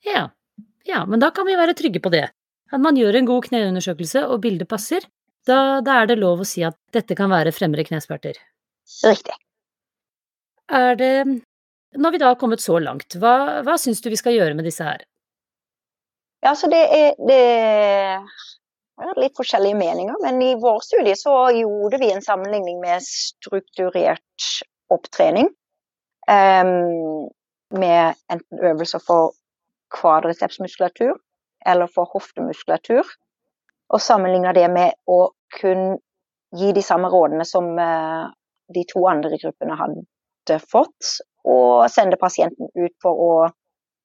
Ja. 0.04 0.28
ja, 0.84 1.04
men 1.08 1.22
da 1.22 1.30
kan 1.32 1.46
vi 1.48 1.56
være 1.56 1.76
trygge 1.78 2.02
på 2.04 2.12
det 2.12 2.26
at 2.74 2.82
man 2.82 2.98
gjør 2.98 3.18
en 3.18 3.28
god 3.28 3.48
kneundersøkelse 3.48 4.24
og 4.28 4.42
bildet 4.44 4.68
passer, 4.70 5.06
da, 5.46 5.80
da, 5.84 6.00
er 6.00 6.10
det 6.10 6.20
lov 6.20 6.42
å 6.42 6.48
si 6.48 6.64
at 6.66 6.76
dette 6.94 7.16
kan 7.18 7.30
være 7.32 7.52
fremre 7.54 7.84
knesmerter. 7.86 8.38
Riktig. 9.04 9.36
Er 10.72 10.96
det 10.96 11.14
Når 11.94 12.10
vi 12.10 12.18
da 12.18 12.32
har 12.32 12.38
kommet 12.40 12.62
så 12.64 12.80
langt, 12.82 13.14
hva, 13.20 13.62
hva 13.62 13.76
syns 13.78 14.00
du 14.02 14.08
vi 14.10 14.18
skal 14.18 14.34
gjøre 14.34 14.56
med 14.58 14.66
disse 14.66 14.82
her? 14.82 15.04
Ja, 16.42 16.56
så 16.58 16.66
det 16.72 16.80
er, 16.90 17.12
det 17.28 17.38
litt 19.18 19.36
forskjellige 19.36 19.78
meninger, 19.78 20.16
men 20.22 20.42
i 20.42 20.54
vår 20.60 20.80
studie 20.86 21.16
så 21.18 21.34
gjorde 21.54 21.98
vi 22.02 22.12
en 22.12 22.22
sammenligning 22.22 22.80
med 22.82 23.02
strukturert 23.02 24.48
opptrening. 24.94 25.50
Um, 26.30 27.28
med 27.74 28.14
enten 28.32 28.60
øvelser 28.64 29.02
for 29.06 29.34
kvadricepsmuskulatur 29.94 31.18
eller 31.66 31.90
for 31.94 32.08
hoftemuskulatur. 32.12 33.04
Og 33.92 34.00
sammenligna 34.00 34.52
det 34.56 34.68
med 34.72 34.94
å 35.10 35.34
kun 35.58 35.98
gi 36.54 36.72
de 36.72 36.82
samme 36.82 37.10
rådene 37.12 37.44
som 37.48 37.74
uh, 37.78 38.30
de 38.74 38.84
to 38.88 39.04
andre 39.10 39.38
gruppene 39.42 39.76
hadde 39.76 40.58
fått, 40.70 41.18
og 41.44 41.90
sende 41.92 42.16
pasienten 42.20 42.70
ut 42.78 42.94
for 43.02 43.20
å 43.20 43.32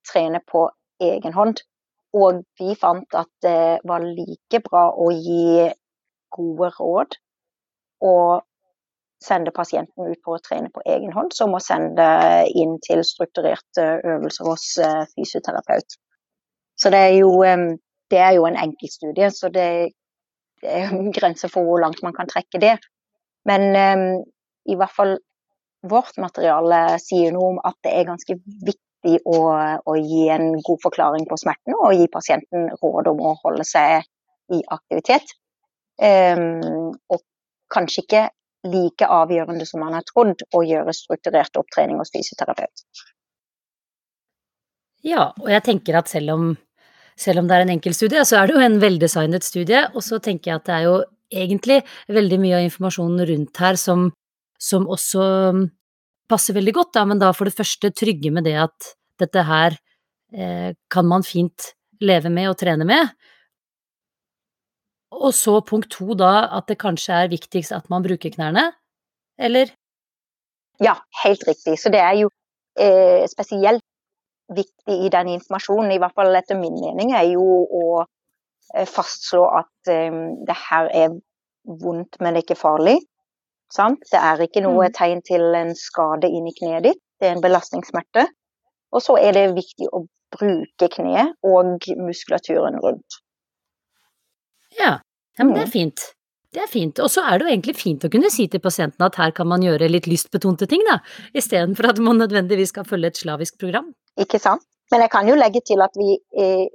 trene 0.10 0.41
på 0.48 0.65
egen 1.03 1.34
hånd. 1.36 1.62
Og 2.17 2.41
vi 2.57 2.73
fant 2.79 3.15
at 3.17 3.29
det 3.45 3.81
var 3.87 4.05
like 4.05 4.61
bra 4.65 4.87
å 4.97 5.09
gi 5.13 5.67
gode 6.33 6.71
råd 6.77 7.17
og 8.05 8.41
sende 9.21 9.51
pasienten 9.51 10.09
ut 10.09 10.21
for 10.23 10.37
å 10.37 10.41
trene 10.41 10.71
på 10.73 10.81
egen 10.87 11.11
hånd, 11.13 11.33
som 11.35 11.53
å 11.53 11.61
sende 11.61 12.07
inn 12.55 12.77
til 12.85 13.03
strukturerte 13.05 13.85
øvelser 14.07 14.47
hos 14.47 14.65
eh, 14.79 15.03
fysioterapeut. 15.13 15.97
Så 16.79 16.89
det 16.93 17.01
er 17.09 17.15
jo, 17.19 17.31
det 18.09 18.21
er 18.23 18.37
jo 18.37 18.45
en 18.47 18.57
enkeltstudie, 18.57 19.27
så 19.35 19.51
det, 19.51 19.69
det 20.63 20.69
er 20.71 20.93
en 20.95 21.11
grense 21.11 21.49
for 21.51 21.67
hvor 21.67 21.83
langt 21.83 21.99
man 22.05 22.15
kan 22.15 22.31
trekke 22.31 22.61
det. 22.63 22.77
Men 23.49 23.75
i 24.63 24.77
hvert 24.79 24.95
fall 24.95 25.17
vårt 25.91 26.15
materiale 26.19 26.99
sier 27.03 27.35
noe 27.35 27.55
om 27.55 27.59
at 27.67 27.75
det 27.83 27.91
er 27.95 28.07
ganske 28.07 28.37
viktig 28.39 28.88
å, 29.05 29.37
å 29.85 29.93
gi 29.95 30.25
en 30.33 30.57
god 30.59 30.81
forklaring 30.83 31.27
på 31.29 31.37
smerten 31.39 31.77
og 31.77 31.95
gi 31.95 32.09
pasienten 32.11 32.67
råd 32.81 33.11
om 33.13 33.21
å 33.29 33.35
holde 33.43 33.65
seg 33.67 34.03
i 34.51 34.59
aktivitet. 34.67 35.35
Um, 35.99 36.91
og 37.11 37.23
kanskje 37.71 38.03
ikke 38.03 38.23
like 38.67 39.07
avgjørende 39.07 39.67
som 39.67 39.83
man 39.83 39.95
har 39.95 40.05
trodd 40.07 40.43
å 40.55 40.63
gjøre 40.65 40.95
strukturert 40.95 41.55
opptrening 41.59 41.99
hos 42.01 42.11
fysioterapeut. 42.11 42.83
Ja, 45.07 45.29
og 45.39 45.47
jeg 45.47 45.63
tenker 45.63 45.99
at 46.01 46.11
selv 46.11 46.35
om 46.35 46.49
selv 47.19 47.41
om 47.41 47.49
det 47.49 47.57
er 47.57 47.65
en 47.65 47.73
enkel 47.73 47.95
studie, 47.95 48.23
så 48.23 48.39
er 48.39 48.47
det 48.47 48.55
jo 48.55 48.63
en 48.63 48.77
veldesignet 48.79 49.43
studie. 49.43 49.81
Og 49.91 50.03
så 50.05 50.21
tenker 50.23 50.53
jeg 50.53 50.61
at 50.61 50.69
det 50.69 50.75
er 50.77 50.85
jo 50.85 50.93
egentlig 51.29 51.81
veldig 52.07 52.37
mye 52.39 52.61
av 52.61 52.67
informasjonen 52.69 53.25
rundt 53.27 53.59
her 53.59 53.79
som, 53.79 54.05
som 54.55 54.87
også 54.87 55.25
passer 56.29 56.55
veldig 56.57 56.75
godt, 56.77 56.93
da, 56.98 57.05
men 57.09 57.21
da 57.21 57.31
for 57.36 57.50
det 57.50 57.57
første 57.57 57.91
trygge 57.95 58.31
med 58.33 58.48
det 58.48 58.55
at 58.62 58.93
dette 59.19 59.43
her 59.48 59.75
eh, 60.33 60.71
kan 60.91 61.07
man 61.09 61.25
fint 61.25 61.74
leve 62.00 62.31
med 62.33 62.51
og 62.51 62.57
trene 62.59 62.88
med. 62.88 63.12
Og 65.19 65.33
så 65.36 65.57
punkt 65.65 65.89
to 65.91 66.13
da, 66.17 66.48
at 66.57 66.69
det 66.69 66.79
kanskje 66.81 67.24
er 67.25 67.31
viktigst 67.31 67.74
at 67.75 67.89
man 67.91 68.05
bruker 68.05 68.31
knærne, 68.33 68.69
eller? 69.41 69.74
Ja, 70.79 70.95
helt 71.24 71.43
riktig. 71.48 71.79
Så 71.81 71.91
det 71.91 72.00
er 72.00 72.15
jo 72.21 72.29
eh, 72.79 73.25
spesielt 73.27 73.83
viktig 74.55 74.95
i 75.05 75.09
den 75.13 75.33
informasjonen, 75.36 75.91
i 75.93 76.00
hvert 76.01 76.15
fall 76.17 76.33
etter 76.38 76.57
min 76.57 76.77
mening, 76.79 77.13
er 77.13 77.27
jo 77.33 77.45
å 77.65 77.83
eh, 78.03 78.88
fastslå 78.89 79.43
at 79.59 79.91
eh, 79.91 80.21
det 80.48 80.57
her 80.69 80.89
er 80.93 81.17
vondt, 81.69 82.21
men 82.21 82.33
det 82.33 82.43
er 82.43 82.48
ikke 82.48 82.62
farlig. 82.62 83.00
Sant? 83.73 84.01
Det 84.09 84.17
er 84.17 84.41
ikke 84.45 84.63
noe 84.65 84.89
mm. 84.89 84.95
tegn 84.97 85.23
til 85.25 85.55
en 85.57 85.75
skade 85.77 86.29
inni 86.29 86.53
kneet 86.57 86.88
ditt, 86.88 87.01
det 87.21 87.29
er 87.29 87.35
en 87.38 87.43
belastningssmerte. 87.43 88.25
Og 88.95 89.03
så 89.05 89.19
er 89.21 89.35
det 89.38 89.49
viktig 89.53 89.89
å 89.93 90.05
bruke 90.33 90.89
kneet 90.93 91.35
og 91.45 91.85
muskulaturen 92.01 92.79
rundt. 92.81 93.19
Ja, 94.77 94.95
ja 95.38 95.45
men 95.45 95.53
det 95.53 95.67
er 95.67 95.69
mm. 95.69 95.75
fint. 95.75 96.07
Det 96.49 96.63
er 96.63 96.69
fint. 96.69 96.97
Og 97.03 97.11
så 97.13 97.21
er 97.29 97.38
det 97.38 97.45
jo 97.45 97.51
egentlig 97.53 97.75
fint 97.77 98.05
å 98.05 98.09
kunne 98.09 98.31
si 98.33 98.47
til 98.49 98.61
pasienten 98.63 99.05
at 99.05 99.17
her 99.21 99.33
kan 99.38 99.49
man 99.51 99.61
gjøre 99.61 99.91
litt 99.91 100.09
lystbetonte 100.09 100.65
ting, 100.69 100.81
da, 100.88 100.97
istedenfor 101.38 101.91
at 101.91 102.01
man 102.01 102.17
nødvendigvis 102.23 102.73
skal 102.73 102.88
følge 102.89 103.13
et 103.13 103.21
slavisk 103.21 103.59
program. 103.61 103.91
Ikke 104.17 104.41
sant. 104.41 104.65
Men 104.89 105.05
jeg 105.05 105.13
kan 105.13 105.29
jo 105.29 105.38
legge 105.38 105.61
til 105.61 105.83
at 105.85 105.93
vi 105.99 106.15
eh, 106.17 106.65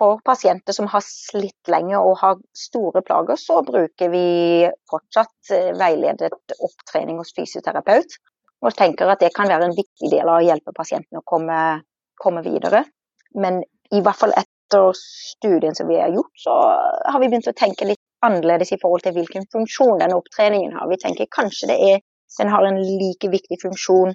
for 0.00 0.20
pasienter 0.24 0.72
som 0.72 0.88
har 0.88 1.04
slitt 1.04 1.68
lenge 1.68 1.98
og 2.00 2.16
har 2.22 2.38
store 2.56 3.02
plager, 3.04 3.36
så 3.36 3.60
bruker 3.66 4.12
vi 4.12 4.24
fortsatt 4.90 5.52
eh, 5.56 5.72
veiledet 5.76 6.32
opptrening 6.56 7.20
hos 7.20 7.34
fysioterapeut. 7.36 8.16
Og 8.64 8.76
tenker 8.76 9.08
at 9.12 9.20
det 9.24 9.32
kan 9.36 9.48
være 9.48 9.68
en 9.68 9.76
viktig 9.76 10.10
del 10.12 10.28
av 10.28 10.40
å 10.40 10.44
hjelpe 10.44 10.72
pasienten 10.76 11.20
å 11.20 11.24
komme, 11.24 11.58
komme 12.20 12.42
videre. 12.44 12.84
Men 13.40 13.62
i 13.92 14.02
hvert 14.04 14.20
fall 14.20 14.34
etter 14.36 14.92
studien 14.96 15.76
som 15.76 15.88
vi 15.88 15.98
har 16.00 16.12
gjort, 16.12 16.32
så 16.44 16.56
har 17.12 17.20
vi 17.20 17.28
begynt 17.28 17.48
å 17.50 17.56
tenke 17.56 17.88
litt 17.88 18.02
annerledes 18.24 18.72
i 18.72 18.78
forhold 18.80 19.04
til 19.04 19.16
hvilken 19.16 19.48
funksjon 19.52 20.00
denne 20.02 20.18
opptreningen 20.18 20.76
har. 20.76 20.88
Vi 20.92 21.00
tenker 21.00 21.30
kanskje 21.32 21.70
det 21.72 21.78
er, 21.88 22.02
den 22.38 22.52
har 22.52 22.68
en 22.68 22.80
like 22.80 23.32
viktig 23.32 23.58
funksjon 23.62 24.12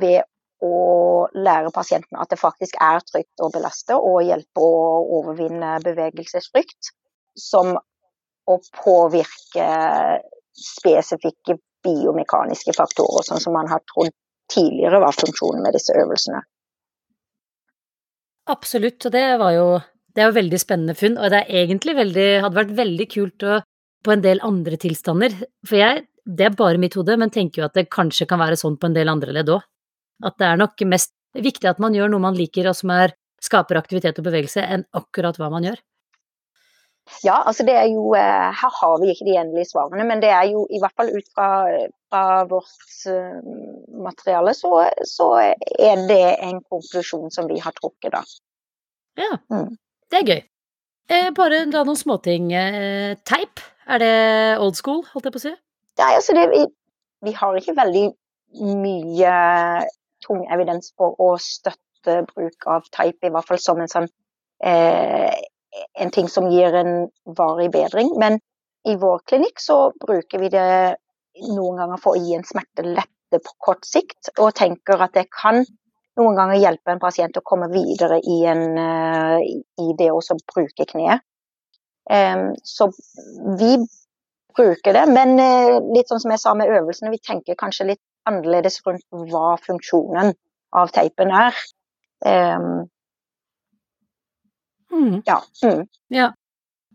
ved 0.00 0.28
å 0.64 1.28
lære 1.36 1.72
pasienten 1.74 2.18
at 2.20 2.30
det 2.32 2.40
faktisk 2.40 2.78
er 2.80 3.02
trygt 3.04 3.42
å 3.44 3.50
belaste 3.52 3.96
og 3.96 4.22
hjelpe 4.24 4.62
å 4.62 5.02
overvinne 5.18 5.76
bevegelsesfrykt, 5.84 6.92
som 7.36 7.74
å 7.76 8.56
påvirke 8.78 9.66
spesifikke 10.56 11.58
biomekaniske 11.84 12.72
faktorer, 12.76 13.26
sånn 13.26 13.42
som 13.42 13.56
man 13.56 13.68
har 13.70 13.82
trodd 13.90 14.14
tidligere 14.52 15.02
var 15.02 15.16
funksjonen 15.16 15.64
med 15.66 15.76
disse 15.76 15.94
øvelsene. 15.98 16.40
Absolutt, 18.48 19.02
og 19.08 19.12
det 19.12 19.26
var 19.42 19.52
jo 19.56 19.68
det 20.16 20.22
er 20.24 20.30
jo 20.30 20.38
veldig 20.38 20.58
spennende 20.62 20.96
funn, 20.96 21.18
og 21.20 21.28
det 21.28 21.42
veldig, 21.98 22.28
hadde 22.40 22.56
vært 22.56 22.76
veldig 22.78 23.06
kult 23.12 23.44
å, 23.44 23.58
på 24.06 24.14
en 24.14 24.22
del 24.24 24.40
andre 24.46 24.78
tilstander, 24.80 25.34
for 25.66 25.76
jeg, 25.76 26.06
det 26.24 26.46
er 26.46 26.56
bare 26.56 26.80
mitt 26.80 26.96
hode, 26.96 27.18
men 27.20 27.30
tenker 27.30 27.60
jo 27.60 27.66
at 27.66 27.76
det 27.76 27.90
kanskje 27.92 28.24
kan 28.30 28.40
være 28.40 28.56
sånn 28.56 28.78
på 28.80 28.88
en 28.88 28.96
del 28.96 29.12
andre 29.12 29.34
ledd 29.36 29.52
òg. 29.52 29.66
At 30.24 30.38
det 30.40 30.48
er 30.48 30.60
nok 30.60 30.80
mest 30.88 31.12
viktig 31.36 31.68
at 31.68 31.82
man 31.82 31.96
gjør 31.96 32.08
noe 32.12 32.24
man 32.24 32.36
liker 32.36 32.68
og 32.70 32.76
som 32.78 32.92
er, 32.94 33.12
skaper 33.42 33.78
aktivitet 33.80 34.18
og 34.20 34.26
bevegelse, 34.28 34.62
enn 34.64 34.86
akkurat 34.96 35.36
hva 35.40 35.50
man 35.52 35.66
gjør. 35.68 35.82
Ja, 37.22 37.36
altså 37.46 37.62
det 37.62 37.76
er 37.78 37.86
jo 37.86 38.08
eh, 38.18 38.48
Her 38.60 38.72
har 38.80 38.96
vi 38.98 39.12
ikke 39.12 39.28
de 39.28 39.36
endelige 39.38 39.68
svarene, 39.70 40.02
men 40.08 40.22
det 40.24 40.32
er 40.34 40.48
jo 40.50 40.64
i 40.74 40.80
hvert 40.82 40.96
fall 40.98 41.12
ut 41.14 41.28
fra, 41.30 41.50
fra 42.10 42.22
vårt 42.50 42.96
uh, 43.06 43.36
materiale, 44.02 44.54
så, 44.58 44.72
så, 45.06 45.28
er 45.78 46.02
det 46.10 46.24
en 46.42 46.58
konklusjon 46.66 47.30
som 47.30 47.46
vi 47.50 47.60
har 47.62 47.76
trukket, 47.78 48.10
da. 48.16 48.24
Ja, 49.22 49.38
mm. 49.52 49.70
det 50.10 50.18
er 50.18 50.32
gøy. 50.32 50.42
Eh, 51.06 51.30
bare 51.36 51.62
da 51.70 51.84
noen 51.86 51.98
småting. 51.98 52.50
Eh, 52.58 53.14
teip, 53.28 53.62
er 53.86 54.02
det 54.02 54.14
old 54.58 54.74
school, 54.78 55.04
holdt 55.12 55.28
jeg 55.28 55.36
på 55.36 55.42
å 55.42 55.46
si? 55.46 55.54
Nei, 56.02 56.10
altså 56.10 56.34
det, 56.36 56.48
vi, 56.50 56.64
vi 57.28 57.36
har 57.38 57.60
ikke 57.60 57.76
veldig 57.78 58.06
mye 58.82 59.36
tung 60.26 60.44
evidens 60.52 60.92
for 60.98 61.16
å 61.22 61.34
støtte 61.40 62.22
bruk 62.34 62.66
av 62.70 62.86
type, 62.90 63.26
i 63.26 63.32
hvert 63.32 63.48
fall 63.48 63.62
som 63.62 63.80
en 63.82 63.90
sånn 63.90 64.08
eh, 64.64 65.34
en 66.00 66.10
ting 66.10 66.28
som 66.28 66.50
gir 66.50 66.74
en 66.74 67.08
varig 67.38 67.70
bedring. 67.72 68.12
Men 68.20 68.38
i 68.88 68.96
vår 69.00 69.24
klinikk 69.28 69.60
så 69.60 69.90
bruker 70.06 70.40
vi 70.40 70.50
det 70.52 70.68
noen 71.50 71.80
ganger 71.82 72.00
for 72.00 72.16
å 72.16 72.22
gi 72.22 72.36
en 72.36 72.46
smertelette 72.46 73.40
på 73.42 73.56
kort 73.60 73.84
sikt, 73.84 74.30
og 74.38 74.54
tenker 74.56 75.02
at 75.02 75.16
det 75.16 75.26
kan 75.34 75.64
noen 76.16 76.38
ganger 76.38 76.62
hjelpe 76.62 76.94
en 76.94 77.02
pasient 77.02 77.36
å 77.36 77.44
komme 77.44 77.68
videre 77.72 78.20
i, 78.22 78.38
en, 78.48 78.62
uh, 78.78 79.40
i 79.42 79.88
det 79.98 80.08
å 80.12 80.20
bruke 80.54 80.86
kneet. 80.88 81.24
Så 82.64 82.86
vi 83.58 83.72
bruker 84.56 84.94
det, 84.96 85.02
men 85.10 85.34
uh, 85.36 85.76
litt 85.92 86.08
sånn 86.08 86.22
som 86.22 86.32
jeg 86.32 86.40
sa 86.40 86.54
med 86.56 86.70
øvelsene, 86.72 87.12
vi 87.12 87.20
tenker 87.20 87.58
kanskje 87.58 87.90
litt 87.90 88.02
annerledes 88.28 88.80
rundt 88.86 89.04
hva 89.30 89.56
funksjonen 89.62 90.34
av 90.76 90.92
teipen 90.94 91.32
er. 91.34 91.56
Um, 92.26 92.86
mm. 94.92 95.16
Ja. 95.26 95.40
Mm. 95.64 95.82
ja. 96.14 96.30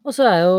Og 0.01 0.15
så 0.17 0.25
er 0.25 0.39
jo 0.47 0.55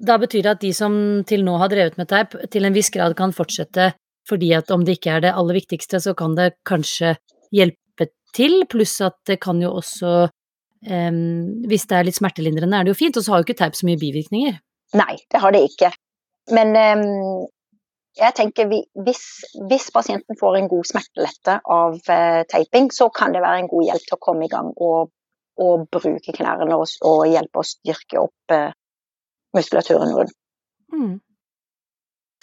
Da 0.00 0.14
betyr 0.16 0.46
det 0.46 0.52
at 0.54 0.62
de 0.62 0.70
som 0.72 0.94
til 1.28 1.42
nå 1.44 1.58
har 1.60 1.68
drevet 1.68 1.98
med 2.00 2.08
teip, 2.08 2.32
til 2.48 2.64
en 2.64 2.72
viss 2.72 2.88
grad 2.88 3.12
kan 3.18 3.34
fortsette 3.36 3.90
fordi 4.28 4.52
at 4.56 4.70
om 4.72 4.84
det 4.86 4.98
ikke 4.98 5.16
er 5.16 5.24
det 5.24 5.34
aller 5.36 5.58
viktigste, 5.58 6.00
så 6.00 6.14
kan 6.16 6.36
det 6.38 6.54
kanskje 6.68 7.16
hjelpe 7.52 8.06
til, 8.36 8.62
pluss 8.70 9.00
at 9.04 9.16
det 9.26 9.40
kan 9.42 9.60
jo 9.60 9.72
også 9.80 10.12
um, 10.28 11.20
Hvis 11.68 11.88
det 11.90 11.96
er 11.98 12.06
litt 12.06 12.16
smertelindrende, 12.16 12.76
er 12.76 12.86
det 12.86 12.94
jo 12.94 13.00
fint, 13.00 13.16
og 13.18 13.26
så 13.26 13.34
har 13.34 13.42
jo 13.42 13.48
ikke 13.48 13.58
teip 13.58 13.76
så 13.76 13.88
mye 13.88 14.00
bivirkninger. 14.00 14.60
Nei, 15.00 15.16
det 15.32 15.40
har 15.42 15.54
det 15.56 15.64
ikke. 15.68 15.90
Men 16.56 16.72
um, 16.76 17.48
jeg 18.20 18.36
tenker 18.36 18.68
vi, 18.70 18.80
hvis, 19.06 19.22
hvis, 19.70 19.88
pasienten 19.94 20.38
får 20.40 20.58
en 20.58 20.68
god 20.70 20.88
smertelette 20.88 21.56
av 21.64 21.96
eh, 22.12 22.42
teiping, 22.50 22.90
så 22.92 23.08
kan 23.14 23.32
det 23.34 23.42
være 23.44 23.64
en 23.64 23.70
god 23.70 23.86
hjelp 23.88 24.06
til 24.06 24.16
å 24.18 24.22
komme 24.26 24.46
i 24.46 24.52
gang 24.52 24.70
og, 24.76 25.10
og 25.60 25.86
bruke 25.92 26.34
knærne 26.36 26.76
og, 26.76 26.86
og, 27.06 27.24
hjelpe 27.30 27.62
å 27.62 27.66
styrke 27.66 28.20
opp 28.20 28.54
eh, 28.54 28.70
muskulaturen 29.56 30.14
rundt. 30.18 30.36
Mm. 30.92 31.18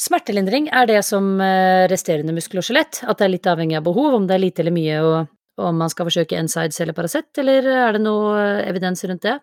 Smertelindring, 0.01 0.69
er 0.69 0.89
det 0.89 1.01
som 1.05 1.29
eh, 1.41 1.85
resterende 1.89 2.35
muskel 2.35 2.61
og 2.61 2.67
skjelett? 2.67 3.01
At 3.05 3.19
det 3.19 3.27
er 3.27 3.33
litt 3.33 3.49
avhengig 3.49 3.79
av 3.79 3.85
behov, 3.87 4.17
om 4.17 4.27
det 4.29 4.37
er 4.37 4.43
lite 4.43 4.63
eller 4.63 4.75
mye, 4.75 4.97
og, 5.05 5.29
og 5.57 5.69
om 5.71 5.83
man 5.83 5.93
skal 5.93 6.09
forsøke 6.09 6.41
NSIDES 6.47 6.83
eller 6.85 6.97
Paracet, 6.97 7.31
eller 7.41 7.69
er 7.87 7.97
det 7.97 8.03
noe 8.05 8.33
eh, 8.41 8.65
evidens 8.69 9.05
rundt 9.09 9.25
det? 9.25 9.37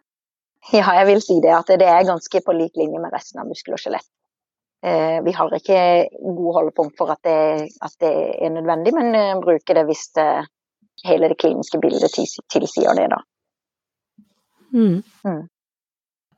Ja, 0.72 0.86
jeg 0.96 1.08
vil 1.10 1.22
si 1.22 1.38
det. 1.44 1.52
At 1.52 1.70
det 1.70 1.88
er 1.90 2.06
ganske 2.08 2.40
på 2.42 2.54
lik 2.56 2.78
linje 2.80 3.00
med 3.02 3.12
resten 3.12 3.42
av 3.42 3.50
muskel 3.50 3.76
og 3.76 3.82
skjelett. 3.82 4.08
Eh, 4.84 5.18
vi 5.24 5.32
har 5.32 5.54
ikke 5.56 5.78
god 6.20 6.50
holdepunkt 6.58 6.98
for 6.98 7.14
at 7.14 7.22
det, 7.24 7.70
at 7.82 7.94
det 8.04 8.12
er 8.44 8.52
nødvendig, 8.52 8.92
men 8.96 9.14
eh, 9.16 9.40
bruker 9.40 9.78
det 9.78 9.86
hvis 9.88 10.10
det, 10.18 10.28
hele 11.08 11.30
det 11.32 11.38
kliniske 11.40 11.80
bildet 11.80 12.12
tilsier 12.52 12.98
det, 12.98 13.06
da. 13.12 13.20
Mm. 14.74 15.00
Mm. 15.24 15.44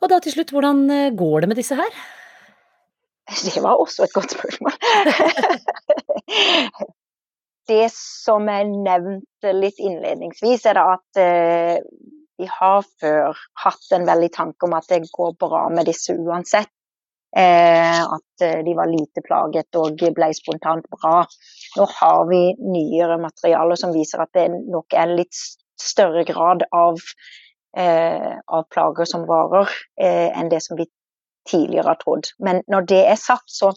Og 0.02 0.12
da 0.12 0.20
til 0.22 0.36
slutt, 0.36 0.52
hvordan 0.54 0.84
eh, 0.90 1.14
går 1.18 1.40
det 1.40 1.48
med 1.50 1.58
disse 1.58 1.78
her? 1.78 1.98
Det 3.26 3.62
var 3.62 3.80
også 3.82 4.04
et 4.04 4.14
godt 4.14 4.36
spørsmål. 4.36 4.76
det 7.72 7.88
som 7.90 8.46
jeg 8.46 8.68
nevnte 8.70 9.54
litt 9.56 9.80
innledningsvis, 9.82 10.68
er 10.70 10.78
at 10.84 11.18
eh, 11.18 11.80
vi 12.38 12.46
har 12.52 12.84
før 13.00 13.34
hatt 13.64 13.92
en 13.96 14.06
veldig 14.06 14.28
tanke 14.34 14.68
om 14.68 14.76
at 14.76 14.86
det 14.92 15.08
går 15.10 15.34
bra 15.40 15.64
med 15.72 15.88
disse 15.88 16.14
uansett. 16.14 16.75
Eh, 17.36 18.00
at 18.00 18.44
eh, 18.44 18.62
de 18.64 18.72
var 18.78 18.88
lite 18.88 19.20
plaget 19.26 19.76
og 19.76 20.00
ble 20.16 20.30
spontant 20.36 20.86
bra. 20.94 21.22
Nå 21.76 21.88
har 21.98 22.22
vi 22.30 22.42
nyere 22.64 23.18
materialer 23.20 23.76
som 23.76 23.92
viser 23.92 24.24
at 24.24 24.32
det 24.36 24.48
nok 24.56 24.96
er 24.96 25.12
litt 25.18 25.36
større 25.76 26.24
grad 26.24 26.64
av 26.72 27.02
Eh, 27.76 28.36
av 28.46 28.62
plager 28.72 29.04
som 29.04 29.26
varer, 29.28 29.68
enn 30.00 30.48
det 30.48 30.62
som 30.64 30.78
vi 30.78 30.86
tidligere 31.50 31.92
har 31.92 31.98
trodd. 32.00 32.30
Men 32.40 32.62
når 32.72 32.86
det 32.88 33.02
er 33.10 33.18
sagt, 33.20 33.50
så 33.52 33.74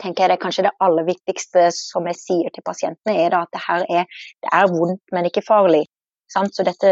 tenker 0.00 0.24
jeg 0.24 0.32
det 0.32 0.40
kanskje 0.42 0.64
det 0.66 0.72
aller 0.82 1.06
viktigste 1.06 1.68
som 1.74 2.08
jeg 2.10 2.18
sier 2.18 2.50
til 2.54 2.66
pasientene, 2.66 3.14
er 3.14 3.36
at 3.38 3.52
det 3.54 3.62
her 3.66 3.86
er, 3.86 4.08
det 4.42 4.50
er 4.50 4.72
vondt, 4.72 5.02
men 5.14 5.30
ikke 5.30 5.46
farlig. 5.46 5.84
Sant? 6.30 6.54
Så 6.58 6.66
dette, 6.66 6.90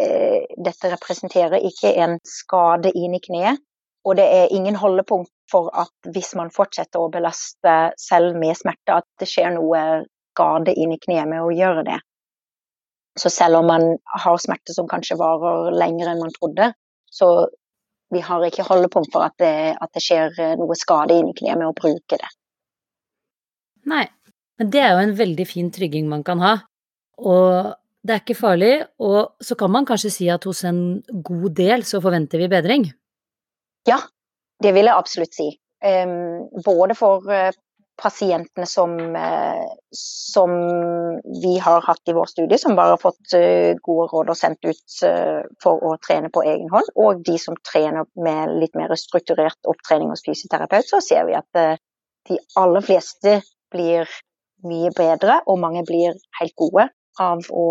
eh, 0.00 0.44
dette, 0.56 0.92
representerer 0.92 1.64
ikke 1.70 1.94
en 2.04 2.18
skade 2.24 2.92
inn 2.92 3.16
i 3.16 3.24
kneet. 3.24 3.64
Og 4.04 4.16
det 4.20 4.28
er 4.28 4.54
ingen 4.54 4.76
holdepunkt 4.76 5.32
for 5.50 5.70
at 5.76 6.10
hvis 6.12 6.34
man 6.38 6.52
fortsetter 6.54 7.00
å 7.00 7.10
belaste 7.12 7.76
selv 8.00 8.36
med 8.38 8.56
smerte, 8.58 9.00
at 9.00 9.06
det 9.20 9.28
skjer 9.30 9.54
noe 9.56 10.04
skade 10.38 10.74
inn 10.76 10.92
i 10.94 11.00
kneet 11.02 11.28
med 11.30 11.42
å 11.42 11.54
gjøre 11.54 11.84
det. 11.88 11.98
Så 13.18 13.32
selv 13.34 13.58
om 13.60 13.66
man 13.66 13.96
har 14.22 14.36
smerte 14.38 14.74
som 14.76 14.86
kanskje 14.90 15.18
varer 15.18 15.72
lenger 15.74 16.12
enn 16.12 16.22
man 16.22 16.34
trodde, 16.36 16.70
så 17.10 17.48
vi 18.14 18.20
har 18.24 18.44
ikke 18.46 18.66
holdepunkt 18.68 19.10
for 19.12 19.26
at 19.26 19.34
det, 19.42 19.74
at 19.74 19.90
det 19.92 20.02
skjer 20.04 20.36
eh, 20.40 20.54
noe 20.60 20.76
skade 20.78 21.16
inn 21.18 21.32
i 21.32 21.34
kneet 21.36 21.58
med 21.58 21.68
å 21.68 21.76
bruke 21.76 22.20
det. 22.20 22.30
Nei, 23.88 24.06
men 24.60 24.70
det 24.72 24.80
er 24.84 24.94
jo 24.94 25.02
en 25.02 25.18
veldig 25.18 25.46
fin 25.48 25.68
trygging 25.74 26.08
man 26.08 26.24
kan 26.24 26.40
ha. 26.44 26.54
Og 27.18 27.74
det 28.06 28.14
er 28.14 28.22
ikke 28.22 28.38
farlig, 28.38 28.72
og 29.02 29.34
så 29.44 29.56
kan 29.58 29.72
man 29.74 29.88
kanskje 29.88 30.12
si 30.14 30.28
at 30.32 30.46
hos 30.48 30.62
en 30.68 31.02
god 31.10 31.50
del 31.58 31.84
så 31.88 32.00
forventer 32.04 32.40
vi 32.40 32.50
bedring? 32.52 32.86
Ja, 33.88 33.98
det 34.62 34.74
vil 34.74 34.90
jeg 34.90 34.98
absolutt 34.98 35.36
si. 35.36 35.48
Både 36.66 36.96
for 36.98 37.26
uh, 37.30 37.52
pasientene 38.02 38.66
som, 38.66 39.16
eh, 39.16 39.66
som, 39.90 40.50
vi 41.42 41.58
har 41.58 41.80
hatt 41.80 42.08
i 42.08 42.12
vår 42.12 42.26
studie, 42.30 42.58
som 42.58 42.76
bare 42.76 42.94
har 42.94 43.02
fått 43.02 43.34
eh, 43.34 43.74
gode 43.82 44.06
råd 44.12 44.30
og 44.30 44.38
sendt 44.38 44.64
ut 44.64 44.98
eh, 45.06 45.42
for 45.62 45.82
å 45.82 45.96
trene 46.06 46.30
på 46.34 46.44
egen 46.46 46.70
hånd, 46.70 46.92
og 46.94 47.24
de 47.26 47.34
som 47.42 47.58
trener 47.72 48.06
med 48.14 48.54
litt 48.62 48.78
mer 48.78 48.94
strukturert 48.96 49.58
opptrening 49.66 50.12
hos 50.14 50.22
fysioterapeut, 50.26 50.86
så 50.86 51.02
ser 51.04 51.26
vi 51.28 51.36
at 51.38 51.80
de 52.28 52.38
aller 52.60 52.86
fleste 52.86 53.40
blir 53.72 54.06
mye 54.68 54.92
bedre, 54.94 55.40
og 55.46 55.60
mange 55.62 55.82
blir 55.86 56.14
helt 56.38 56.54
gode 56.58 56.88
av 57.18 57.42
å, 57.50 57.66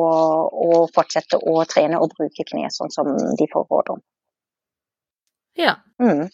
å 0.51 0.83
fortsette 0.91 1.39
å 1.39 1.63
trene 1.71 2.01
og 2.03 2.11
bruke 2.17 2.43
kne 2.47 2.67
sånn 2.73 2.91
som 2.91 3.13
de 3.15 3.47
får 3.51 3.67
råd 3.71 3.95
om. 3.95 4.03
Ja. 5.57 5.79
Mm. 6.03 6.27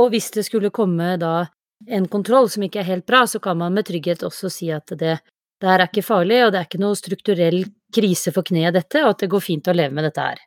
Og 0.00 0.10
hvis 0.12 0.30
det 0.34 0.46
skulle 0.46 0.72
komme 0.74 1.14
da 1.20 1.46
en 1.86 2.08
kontroll 2.10 2.48
som 2.50 2.64
ikke 2.66 2.80
er 2.82 2.90
helt 2.90 3.06
bra, 3.06 3.24
så 3.30 3.40
kan 3.42 3.58
man 3.60 3.74
med 3.76 3.86
trygghet 3.88 4.24
også 4.26 4.50
si 4.52 4.70
at 4.74 4.94
det, 4.98 5.18
det 5.60 5.68
her 5.68 5.82
er 5.82 5.90
ikke 5.90 6.06
farlig, 6.06 6.40
og 6.44 6.54
det 6.54 6.60
er 6.60 6.68
ikke 6.68 6.82
noe 6.82 6.98
strukturell 6.98 7.60
krise 7.94 8.32
for 8.34 8.46
kneet 8.46 8.74
dette, 8.74 9.04
og 9.04 9.14
at 9.14 9.24
det 9.24 9.30
går 9.32 9.44
fint 9.44 9.70
å 9.70 9.76
leve 9.76 9.94
med 9.94 10.08
dette 10.08 10.24
her. 10.24 10.42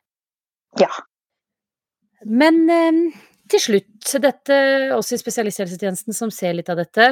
Ja. 0.82 0.90
Men 2.26 2.60
eh, 2.72 3.00
til 3.48 3.62
slutt, 3.62 4.12
dette, 4.20 4.58
oss 4.96 5.14
i 5.14 5.20
spesialisthelsetjenesten 5.20 6.16
som 6.16 6.32
ser 6.34 6.56
litt 6.58 6.68
av 6.72 6.80
dette, 6.82 7.10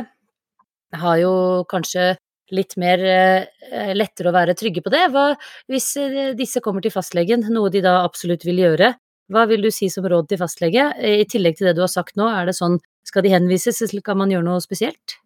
har 0.96 1.18
jo 1.20 1.32
kanskje 1.70 2.14
litt 2.54 2.76
mer 2.78 3.02
eh, 3.02 3.94
lettere 3.96 4.30
å 4.30 4.36
være 4.36 4.54
trygge 4.58 4.82
på 4.84 4.92
det. 4.92 5.06
Hva 5.14 5.30
hvis 5.70 5.88
eh, 6.02 6.34
disse 6.38 6.62
kommer 6.64 6.84
til 6.84 6.94
fastlegen, 6.94 7.46
noe 7.54 7.72
de 7.74 7.82
da 7.84 8.00
absolutt 8.04 8.46
vil 8.46 8.62
gjøre, 8.62 8.92
hva 9.32 9.46
vil 9.50 9.64
du 9.64 9.72
si 9.74 9.88
som 9.90 10.06
råd 10.06 10.28
til 10.30 10.38
fastlege? 10.38 10.90
I 11.02 11.26
tillegg 11.30 11.58
til 11.58 11.70
det 11.70 11.76
du 11.78 11.82
har 11.82 11.90
sagt 11.90 12.18
nå, 12.18 12.28
er 12.30 12.46
det 12.46 12.54
sånn 12.58 12.78
skal 13.06 13.24
de 13.26 13.32
henvises, 13.34 13.82
eller 13.86 14.04
kan 14.06 14.18
man 14.18 14.32
gjøre 14.32 14.46
noe 14.46 14.62
spesielt? 14.62 15.18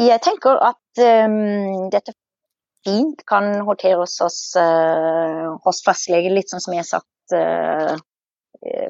Jeg 0.00 0.18
tenker 0.26 0.58
at 0.58 1.02
um, 1.28 1.88
dette 1.92 2.14
fint 2.86 3.22
kan 3.30 3.50
håndteres 3.66 4.18
hos, 4.22 4.38
uh, 4.58 5.54
hos 5.64 5.82
fastlege, 5.86 6.32
litt 6.34 6.50
sånn 6.50 6.62
som 6.62 6.74
jeg 6.74 6.82
har 6.82 6.90
sagt 6.90 7.34
uh, 7.38 7.98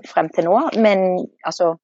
frem 0.09 0.31
til 0.33 0.49
nå. 0.49 0.59
Men 0.81 1.25
altså 1.45 1.75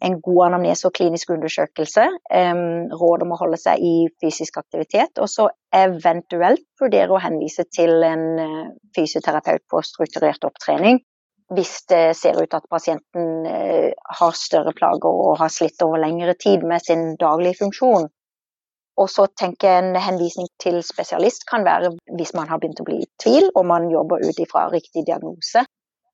en 0.00 0.16
god 0.24 0.46
anamnese 0.46 0.88
og 0.88 0.94
klinisk 0.96 1.30
undersøkelse. 1.34 2.06
Um, 2.32 2.90
råd 2.90 3.26
om 3.26 3.34
å 3.36 3.38
holde 3.42 3.58
seg 3.60 3.82
i 3.84 3.94
fysisk 4.22 4.58
aktivitet. 4.62 5.20
Og 5.22 5.30
så 5.30 5.46
eventuelt 5.76 6.66
vurdere 6.80 7.14
å 7.14 7.22
henvise 7.22 7.66
til 7.70 8.02
en 8.06 8.26
fysioterapeut 8.96 9.66
på 9.70 9.82
strukturert 9.86 10.46
opptrening 10.48 11.02
hvis 11.54 11.72
det 11.90 12.14
ser 12.18 12.38
ut 12.38 12.54
at 12.54 12.68
pasienten 12.70 13.46
eh, 13.46 13.90
har 14.20 14.38
større 14.38 14.72
plager 14.76 15.10
og 15.10 15.38
har 15.40 15.50
slitt 15.50 15.82
over 15.82 15.98
lengre 15.98 16.36
tid 16.38 16.62
med 16.66 16.82
sin 16.84 17.16
daglige 17.20 17.58
funksjon. 17.64 18.06
Og 19.00 19.08
så 19.10 19.26
tenker 19.38 19.68
jeg 19.68 19.82
en 19.82 19.98
henvisning 20.02 20.46
til 20.62 20.78
spesialist 20.84 21.46
kan 21.48 21.64
være 21.66 21.94
hvis 22.18 22.34
man 22.36 22.50
har 22.50 22.60
begynt 22.60 22.82
å 22.82 22.86
bli 22.86 23.00
i 23.02 23.10
tvil 23.22 23.48
og 23.54 23.66
man 23.66 23.88
jobber 23.90 24.22
ut 24.22 24.40
ifra 24.42 24.68
riktig 24.70 25.06
diagnose. 25.08 25.64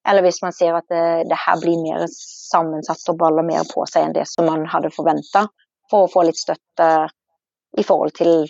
Eller 0.07 0.22
hvis 0.22 0.38
man 0.44 0.55
ser 0.55 0.77
at 0.79 0.87
det, 0.92 1.27
det, 1.29 1.38
her 1.46 1.59
blir 1.61 1.83
mer 1.83 2.07
sammensatt 2.12 3.03
og 3.11 3.18
baller 3.20 3.44
mer 3.46 3.66
på 3.68 3.85
seg 3.90 4.07
enn 4.07 4.14
det 4.14 4.29
som 4.31 4.46
man 4.46 4.64
hadde 4.70 4.92
forventa, 4.94 5.49
for 5.90 6.07
å 6.07 6.11
få 6.11 6.22
litt 6.29 6.38
støtte 6.38 6.88
i 7.77 7.85
forhold 7.85 8.14
til 8.16 8.46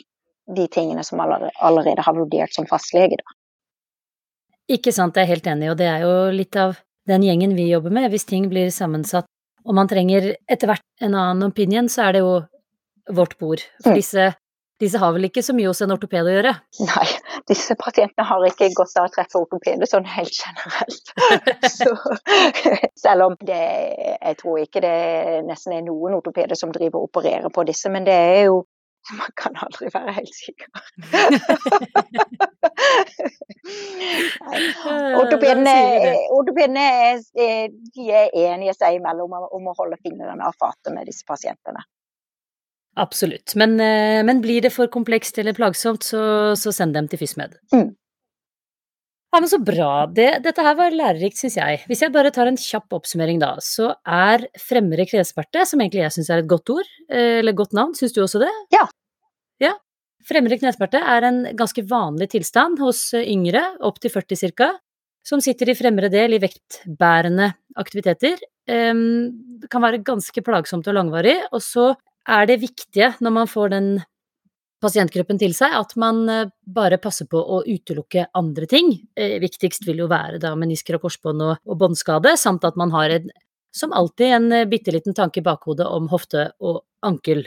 de 0.57 0.67
tingene 0.73 1.03
som 1.05 1.21
allerede 1.21 2.05
har 2.05 2.17
vurdert 2.17 2.55
som 2.55 2.69
fastlege. 2.69 3.19
Da. 3.19 3.37
Ikke 4.73 4.93
sant, 4.93 5.17
jeg 5.17 5.27
er 5.27 5.35
helt 5.37 5.47
enig, 5.47 5.71
og 5.71 5.79
det 5.79 5.87
er 5.87 6.03
jo 6.03 6.13
litt 6.35 6.57
av 6.59 6.75
den 7.07 7.23
gjengen 7.23 7.55
vi 7.55 7.69
jobber 7.71 7.93
med. 7.95 8.11
Hvis 8.11 8.27
ting 8.27 8.49
blir 8.51 8.73
sammensatt 8.75 9.29
og 9.67 9.75
man 9.75 9.91
trenger 9.91 10.33
etter 10.47 10.71
hvert 10.71 10.85
en 11.03 11.15
annen 11.19 11.51
opinion, 11.51 11.89
så 11.91 12.07
er 12.07 12.17
det 12.17 12.23
jo 12.23 12.35
vårt 13.17 13.35
bord. 13.39 13.63
For 13.83 13.93
mm. 13.93 13.99
disse, 13.99 14.27
disse 14.83 15.01
har 15.03 15.15
vel 15.15 15.27
ikke 15.29 15.43
så 15.43 15.55
mye 15.57 15.71
hos 15.71 15.83
en 15.83 15.95
ortoped 15.95 16.23
å 16.23 16.35
gjøre? 16.37 16.53
Nei, 16.87 17.07
disse 17.51 17.75
pasientene 17.81 18.27
har 18.29 18.47
ikke 18.47 18.71
godt 18.77 18.95
av 19.01 19.09
å 19.09 19.13
treffe 19.15 19.41
ortopeder 19.43 19.91
sånn 19.91 20.07
helt 20.11 20.39
generelt. 20.39 21.13
så, 21.79 21.91
selv 23.03 23.27
om 23.31 23.37
det, 23.43 23.61
jeg 24.15 24.41
tror 24.43 24.63
ikke 24.63 24.85
det 24.87 24.97
nesten 25.49 25.75
er 25.77 25.85
noen 25.87 26.19
ortopeder 26.21 26.59
som 26.59 26.75
driver 26.75 27.03
og 27.03 27.11
opererer 27.11 27.51
på 27.51 27.67
disse, 27.67 27.91
men 27.91 28.07
det 28.07 28.17
er 28.17 28.43
jo 28.47 28.63
man 29.21 29.33
kan 29.39 29.55
aldri 29.67 29.87
være 29.95 30.13
helt 30.17 30.35
sikker. 30.35 30.69
Ortopedene 35.17 36.81
er, 36.81 37.17
er 37.37 37.69
enige 38.47 38.75
seg 38.77 38.91
imellom 39.01 39.33
om 39.37 39.71
å 39.71 39.77
holde 39.79 39.99
fingrene 40.03 40.47
av 40.47 40.55
fatet 40.61 40.93
med 40.95 41.07
disse 41.11 41.25
pasientene. 41.29 41.83
Absolutt. 42.97 43.55
Men, 43.61 43.77
eh, 43.81 44.25
men, 44.25 44.41
blir 44.41 44.63
det 44.65 44.73
for 44.73 44.89
komplekst 44.89 45.39
eller 45.39 45.53
plagsomt, 45.53 46.05
så, 46.05 46.57
så 46.57 46.73
send 46.73 46.95
dem 46.97 47.09
til 47.13 47.21
FysMed. 47.21 47.59
Mm. 47.75 47.91
Ja, 49.35 49.41
men 49.43 49.51
Så 49.51 49.59
bra. 49.61 50.07
Det, 50.07 50.29
dette 50.45 50.63
her 50.65 50.77
var 50.79 50.95
lærerikt, 50.95 51.37
syns 51.41 51.59
jeg. 51.59 51.83
Hvis 51.91 52.01
jeg 52.05 52.13
bare 52.15 52.31
tar 52.33 52.49
en 52.49 52.57
kjapp 52.61 52.95
oppsummering, 52.97 53.41
da, 53.43 53.57
så 53.61 53.91
er 54.03 54.47
fremre 54.61 55.05
knesmerte, 55.09 55.67
som 55.69 55.83
egentlig 55.83 56.05
jeg 56.05 56.15
syns 56.15 56.31
er 56.33 56.45
et 56.45 56.49
godt 56.51 56.73
ord, 56.73 56.89
eh, 57.11 57.41
eller 57.43 57.57
godt 57.57 57.77
navn, 57.77 57.93
syns 57.99 58.15
du 58.17 58.23
også 58.25 58.41
det? 58.41 58.53
Ja. 58.73 58.87
Ja. 59.61 59.75
Fremre 60.27 60.59
knesmerte 60.59 61.03
er 61.03 61.27
en 61.29 61.43
ganske 61.59 61.85
vanlig 61.87 62.31
tilstand 62.33 62.81
hos 62.83 63.11
yngre, 63.19 63.63
opp 63.85 64.01
til 64.03 64.15
40 64.15 64.51
ca., 64.57 64.73
som 65.27 65.43
sitter 65.43 65.73
i 65.73 65.77
fremre 65.77 66.09
del 66.11 66.37
i 66.37 66.41
vektbærende 66.43 67.51
aktiviteter. 67.77 68.39
Det 68.67 69.71
kan 69.71 69.83
være 69.83 70.05
ganske 70.07 70.43
plagsomt 70.47 70.87
og 70.87 70.95
langvarig, 70.95 71.41
og 71.51 71.63
så 71.63 71.93
er 72.31 72.47
det 72.47 72.61
viktige 72.63 73.13
når 73.23 73.35
man 73.35 73.51
får 73.51 73.73
den 73.75 73.89
pasientgruppen 74.87 75.41
til 75.41 75.55
seg, 75.57 75.75
at 75.77 75.93
man 76.01 76.23
eh, 76.33 76.49
bare 76.67 77.01
passer 77.03 77.29
på 77.31 77.41
å 77.41 77.63
utelukke 77.67 78.29
andre 78.39 78.69
ting. 78.71 78.95
Eh, 79.19 79.37
viktigst 79.43 79.87
vil 79.89 80.05
jo 80.05 80.11
være 80.13 80.41
da 80.43 80.55
menisker 80.59 80.99
og 80.99 81.07
korsbånd 81.07 81.45
og, 81.45 81.61
og 81.67 81.83
båndskade, 81.83 82.37
samt 82.41 82.67
at 82.69 82.79
man 82.81 82.95
har 82.95 83.19
en, 83.19 83.31
som 83.75 83.95
alltid 83.97 84.39
en 84.39 84.51
eh, 84.63 84.69
bitte 84.71 84.95
liten 84.95 85.17
tanke 85.17 85.43
i 85.43 85.47
bakhodet 85.47 85.89
om 85.91 86.09
hofte 86.13 86.51
og 86.63 86.85
ankel. 87.07 87.45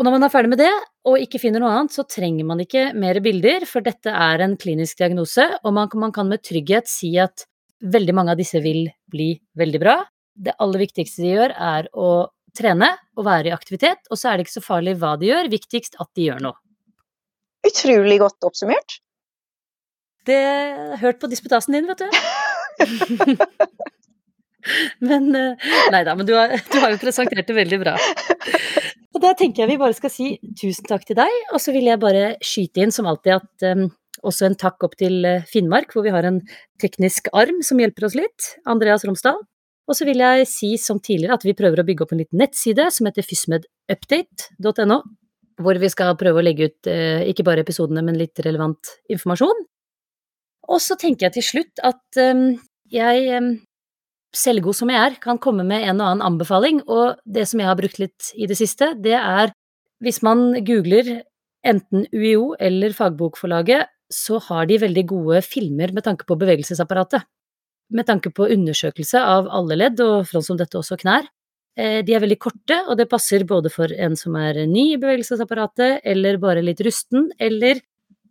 Og 0.00 0.06
når 0.06 0.16
man 0.16 0.24
er 0.24 0.32
ferdig 0.32 0.54
med 0.54 0.62
det, 0.62 0.72
og 1.08 1.20
ikke 1.20 1.40
finner 1.42 1.60
noe 1.60 1.74
annet, 1.76 1.92
så 1.92 2.06
trenger 2.08 2.46
man 2.48 2.62
ikke 2.64 2.90
mer 2.96 3.20
bilder, 3.24 3.66
for 3.68 3.84
dette 3.84 4.12
er 4.12 4.40
en 4.40 4.56
klinisk 4.60 5.00
diagnose, 5.02 5.44
og 5.60 5.74
man, 5.76 5.92
man 6.00 6.14
kan 6.16 6.28
med 6.30 6.40
trygghet 6.46 6.88
si 6.88 7.12
at 7.20 7.44
veldig 7.80 8.14
mange 8.16 8.32
av 8.32 8.40
disse 8.40 8.60
vil 8.64 8.86
bli 9.12 9.34
veldig 9.60 9.80
bra. 9.82 9.98
Det 10.40 10.56
aller 10.60 10.86
viktigste 10.86 11.24
de 11.24 11.34
gjør, 11.34 11.52
er 11.52 11.90
å 11.92 12.10
trene 12.56 12.94
og 13.18 13.26
være 13.28 13.50
i 13.50 13.54
aktivitet, 13.54 14.08
og 14.10 14.18
så 14.18 14.30
er 14.30 14.38
det 14.38 14.46
ikke 14.46 14.58
så 14.58 14.64
farlig 14.64 14.96
hva 15.00 15.14
de 15.20 15.30
gjør, 15.30 15.52
viktigst 15.52 16.00
at 16.00 16.10
de 16.16 16.30
gjør 16.30 16.44
noe. 16.48 16.58
Utrolig 17.66 18.18
godt 18.22 18.48
oppsummert. 18.48 19.00
Det 20.28 20.40
Hørt 21.00 21.20
på 21.20 21.30
disputasen 21.32 21.76
din, 21.76 21.88
vet 21.88 22.02
du. 22.02 22.08
men 25.08 25.30
eh, 25.36 25.70
Nei 25.92 26.02
da, 26.06 26.14
men 26.16 26.28
du 26.28 26.34
har, 26.36 26.52
du 26.52 26.76
har, 26.80 26.94
jo 26.94 27.00
presentert 27.00 27.48
det 27.48 27.56
veldig 27.56 27.80
bra. 27.82 27.94
Og 29.10 29.22
da 29.24 29.32
tenker 29.36 29.64
jeg 29.64 29.72
vi 29.72 29.80
bare 29.80 29.96
skal 29.96 30.12
si 30.12 30.34
tusen 30.60 30.88
takk 30.88 31.06
til 31.08 31.18
deg, 31.18 31.32
og 31.52 31.62
så 31.62 31.74
vil 31.76 31.88
jeg 31.90 32.02
bare 32.02 32.34
skyte 32.44 32.84
inn 32.84 32.94
som 32.94 33.08
alltid 33.10 33.38
at 33.38 33.68
um, 33.72 33.88
også 34.26 34.48
en 34.48 34.58
takk 34.60 34.86
opp 34.86 34.96
til 35.00 35.24
eh, 35.28 35.46
Finnmark, 35.48 35.94
hvor 35.94 36.04
vi 36.06 36.14
har 36.14 36.28
en 36.28 36.42
teknisk 36.80 37.30
arm 37.36 37.62
som 37.66 37.80
hjelper 37.80 38.08
oss 38.08 38.18
litt, 38.18 38.52
Andreas 38.68 39.06
Romsdal. 39.08 39.40
Og 39.90 39.96
så 39.98 40.06
vil 40.06 40.20
jeg 40.22 40.46
si 40.46 40.74
som 40.78 41.00
tidligere 41.02 41.34
at 41.34 41.44
vi 41.46 41.56
prøver 41.58 41.82
å 41.82 41.86
bygge 41.86 42.04
opp 42.04 42.12
en 42.14 42.20
liten 42.22 42.38
nettside 42.38 42.86
som 42.94 43.08
heter 43.08 43.26
fysmedupdate.no, 43.26 45.00
hvor 45.62 45.78
vi 45.80 45.90
skal 45.92 46.16
prøve 46.20 46.40
å 46.40 46.44
legge 46.44 46.70
ut 46.70 46.90
eh, 46.90 47.26
ikke 47.30 47.46
bare 47.46 47.64
episodene, 47.64 48.02
men 48.06 48.18
litt 48.18 48.40
relevant 48.44 48.94
informasjon. 49.12 49.64
Og 50.70 50.82
så 50.82 50.96
tenker 51.00 51.28
jeg 51.28 51.38
til 51.38 51.46
slutt 51.48 51.82
at 51.86 52.20
eh, 52.20 52.44
jeg, 52.90 53.40
um, 53.40 53.50
selvgod 54.36 54.78
som 54.78 54.92
jeg 54.92 55.00
er, 55.10 55.18
kan 55.22 55.40
komme 55.42 55.66
med 55.66 55.86
en 55.86 56.02
og 56.02 56.10
annen 56.10 56.26
anbefaling, 56.32 56.84
og 56.88 57.20
det 57.24 57.46
som 57.50 57.62
jeg 57.62 57.70
har 57.70 57.78
brukt 57.78 58.00
litt 58.02 58.30
i 58.36 58.48
det 58.50 58.58
siste, 58.58 58.94
det 58.98 59.18
er 59.18 59.54
hvis 60.00 60.22
man 60.26 60.54
googler 60.64 61.20
enten 61.66 62.06
UiO 62.14 62.54
eller 62.58 62.94
Fagbokforlaget, 62.96 63.90
så 64.10 64.40
har 64.48 64.64
de 64.66 64.80
veldig 64.82 65.04
gode 65.06 65.42
filmer 65.46 65.92
med 65.94 66.02
tanke 66.06 66.26
på 66.26 66.38
bevegelsesapparatet 66.40 67.28
med 67.90 68.06
tanke 68.06 68.30
på 68.34 68.48
undersøkelse 68.54 69.20
av 69.20 69.48
alle 69.50 69.76
ledd, 69.78 70.00
og 70.02 70.28
sånn 70.30 70.46
som 70.46 70.58
dette 70.58 70.78
også 70.78 70.98
knær. 71.00 71.26
Eh, 71.78 72.00
de 72.06 72.14
er 72.16 72.22
veldig 72.22 72.38
korte, 72.40 72.80
og 72.88 72.98
det 72.98 73.08
passer 73.10 73.44
både 73.48 73.70
for 73.72 73.92
en 73.92 74.16
som 74.18 74.34
er 74.40 74.64
ny 74.70 74.90
i 74.94 74.98
bevegelsesapparatet, 75.00 76.00
eller 76.04 76.40
bare 76.42 76.64
litt 76.64 76.82
rusten, 76.86 77.30
eller 77.38 77.80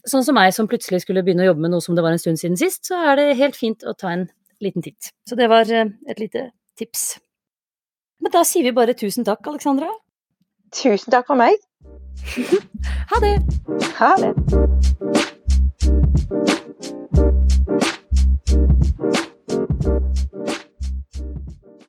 sånn 0.07 0.25
som 0.25 0.37
meg 0.37 0.51
som 0.55 0.67
plutselig 0.69 1.03
skulle 1.03 1.23
begynne 1.23 1.45
å 1.45 1.51
jobbe 1.51 1.65
med 1.65 1.73
noe 1.73 1.83
som 1.83 1.95
det 1.95 2.03
var 2.05 2.15
en 2.15 2.21
stund 2.21 2.41
siden 2.41 2.59
sist, 2.59 2.85
så 2.89 2.99
er 3.11 3.19
det 3.19 3.39
helt 3.39 3.57
fint 3.59 3.85
å 3.87 3.95
ta 3.97 4.13
en 4.15 4.27
liten 4.63 4.83
titt. 4.83 5.11
Så 5.27 5.39
det 5.39 5.49
var 5.51 5.69
eh, 5.71 5.91
et 6.09 6.21
lite 6.21 6.49
tips. 6.79 7.19
Men 8.19 8.35
da 8.35 8.43
sier 8.47 8.67
vi 8.67 8.75
bare 8.75 8.97
tusen 8.99 9.27
takk, 9.27 9.45
Alexandra. 9.47 9.91
Tusen 10.75 11.13
takk 11.13 11.29
for 11.31 11.39
meg. 11.39 11.55
ha 13.13 13.23
det. 13.23 13.35
Ha 14.01 14.15
det. 14.19 14.33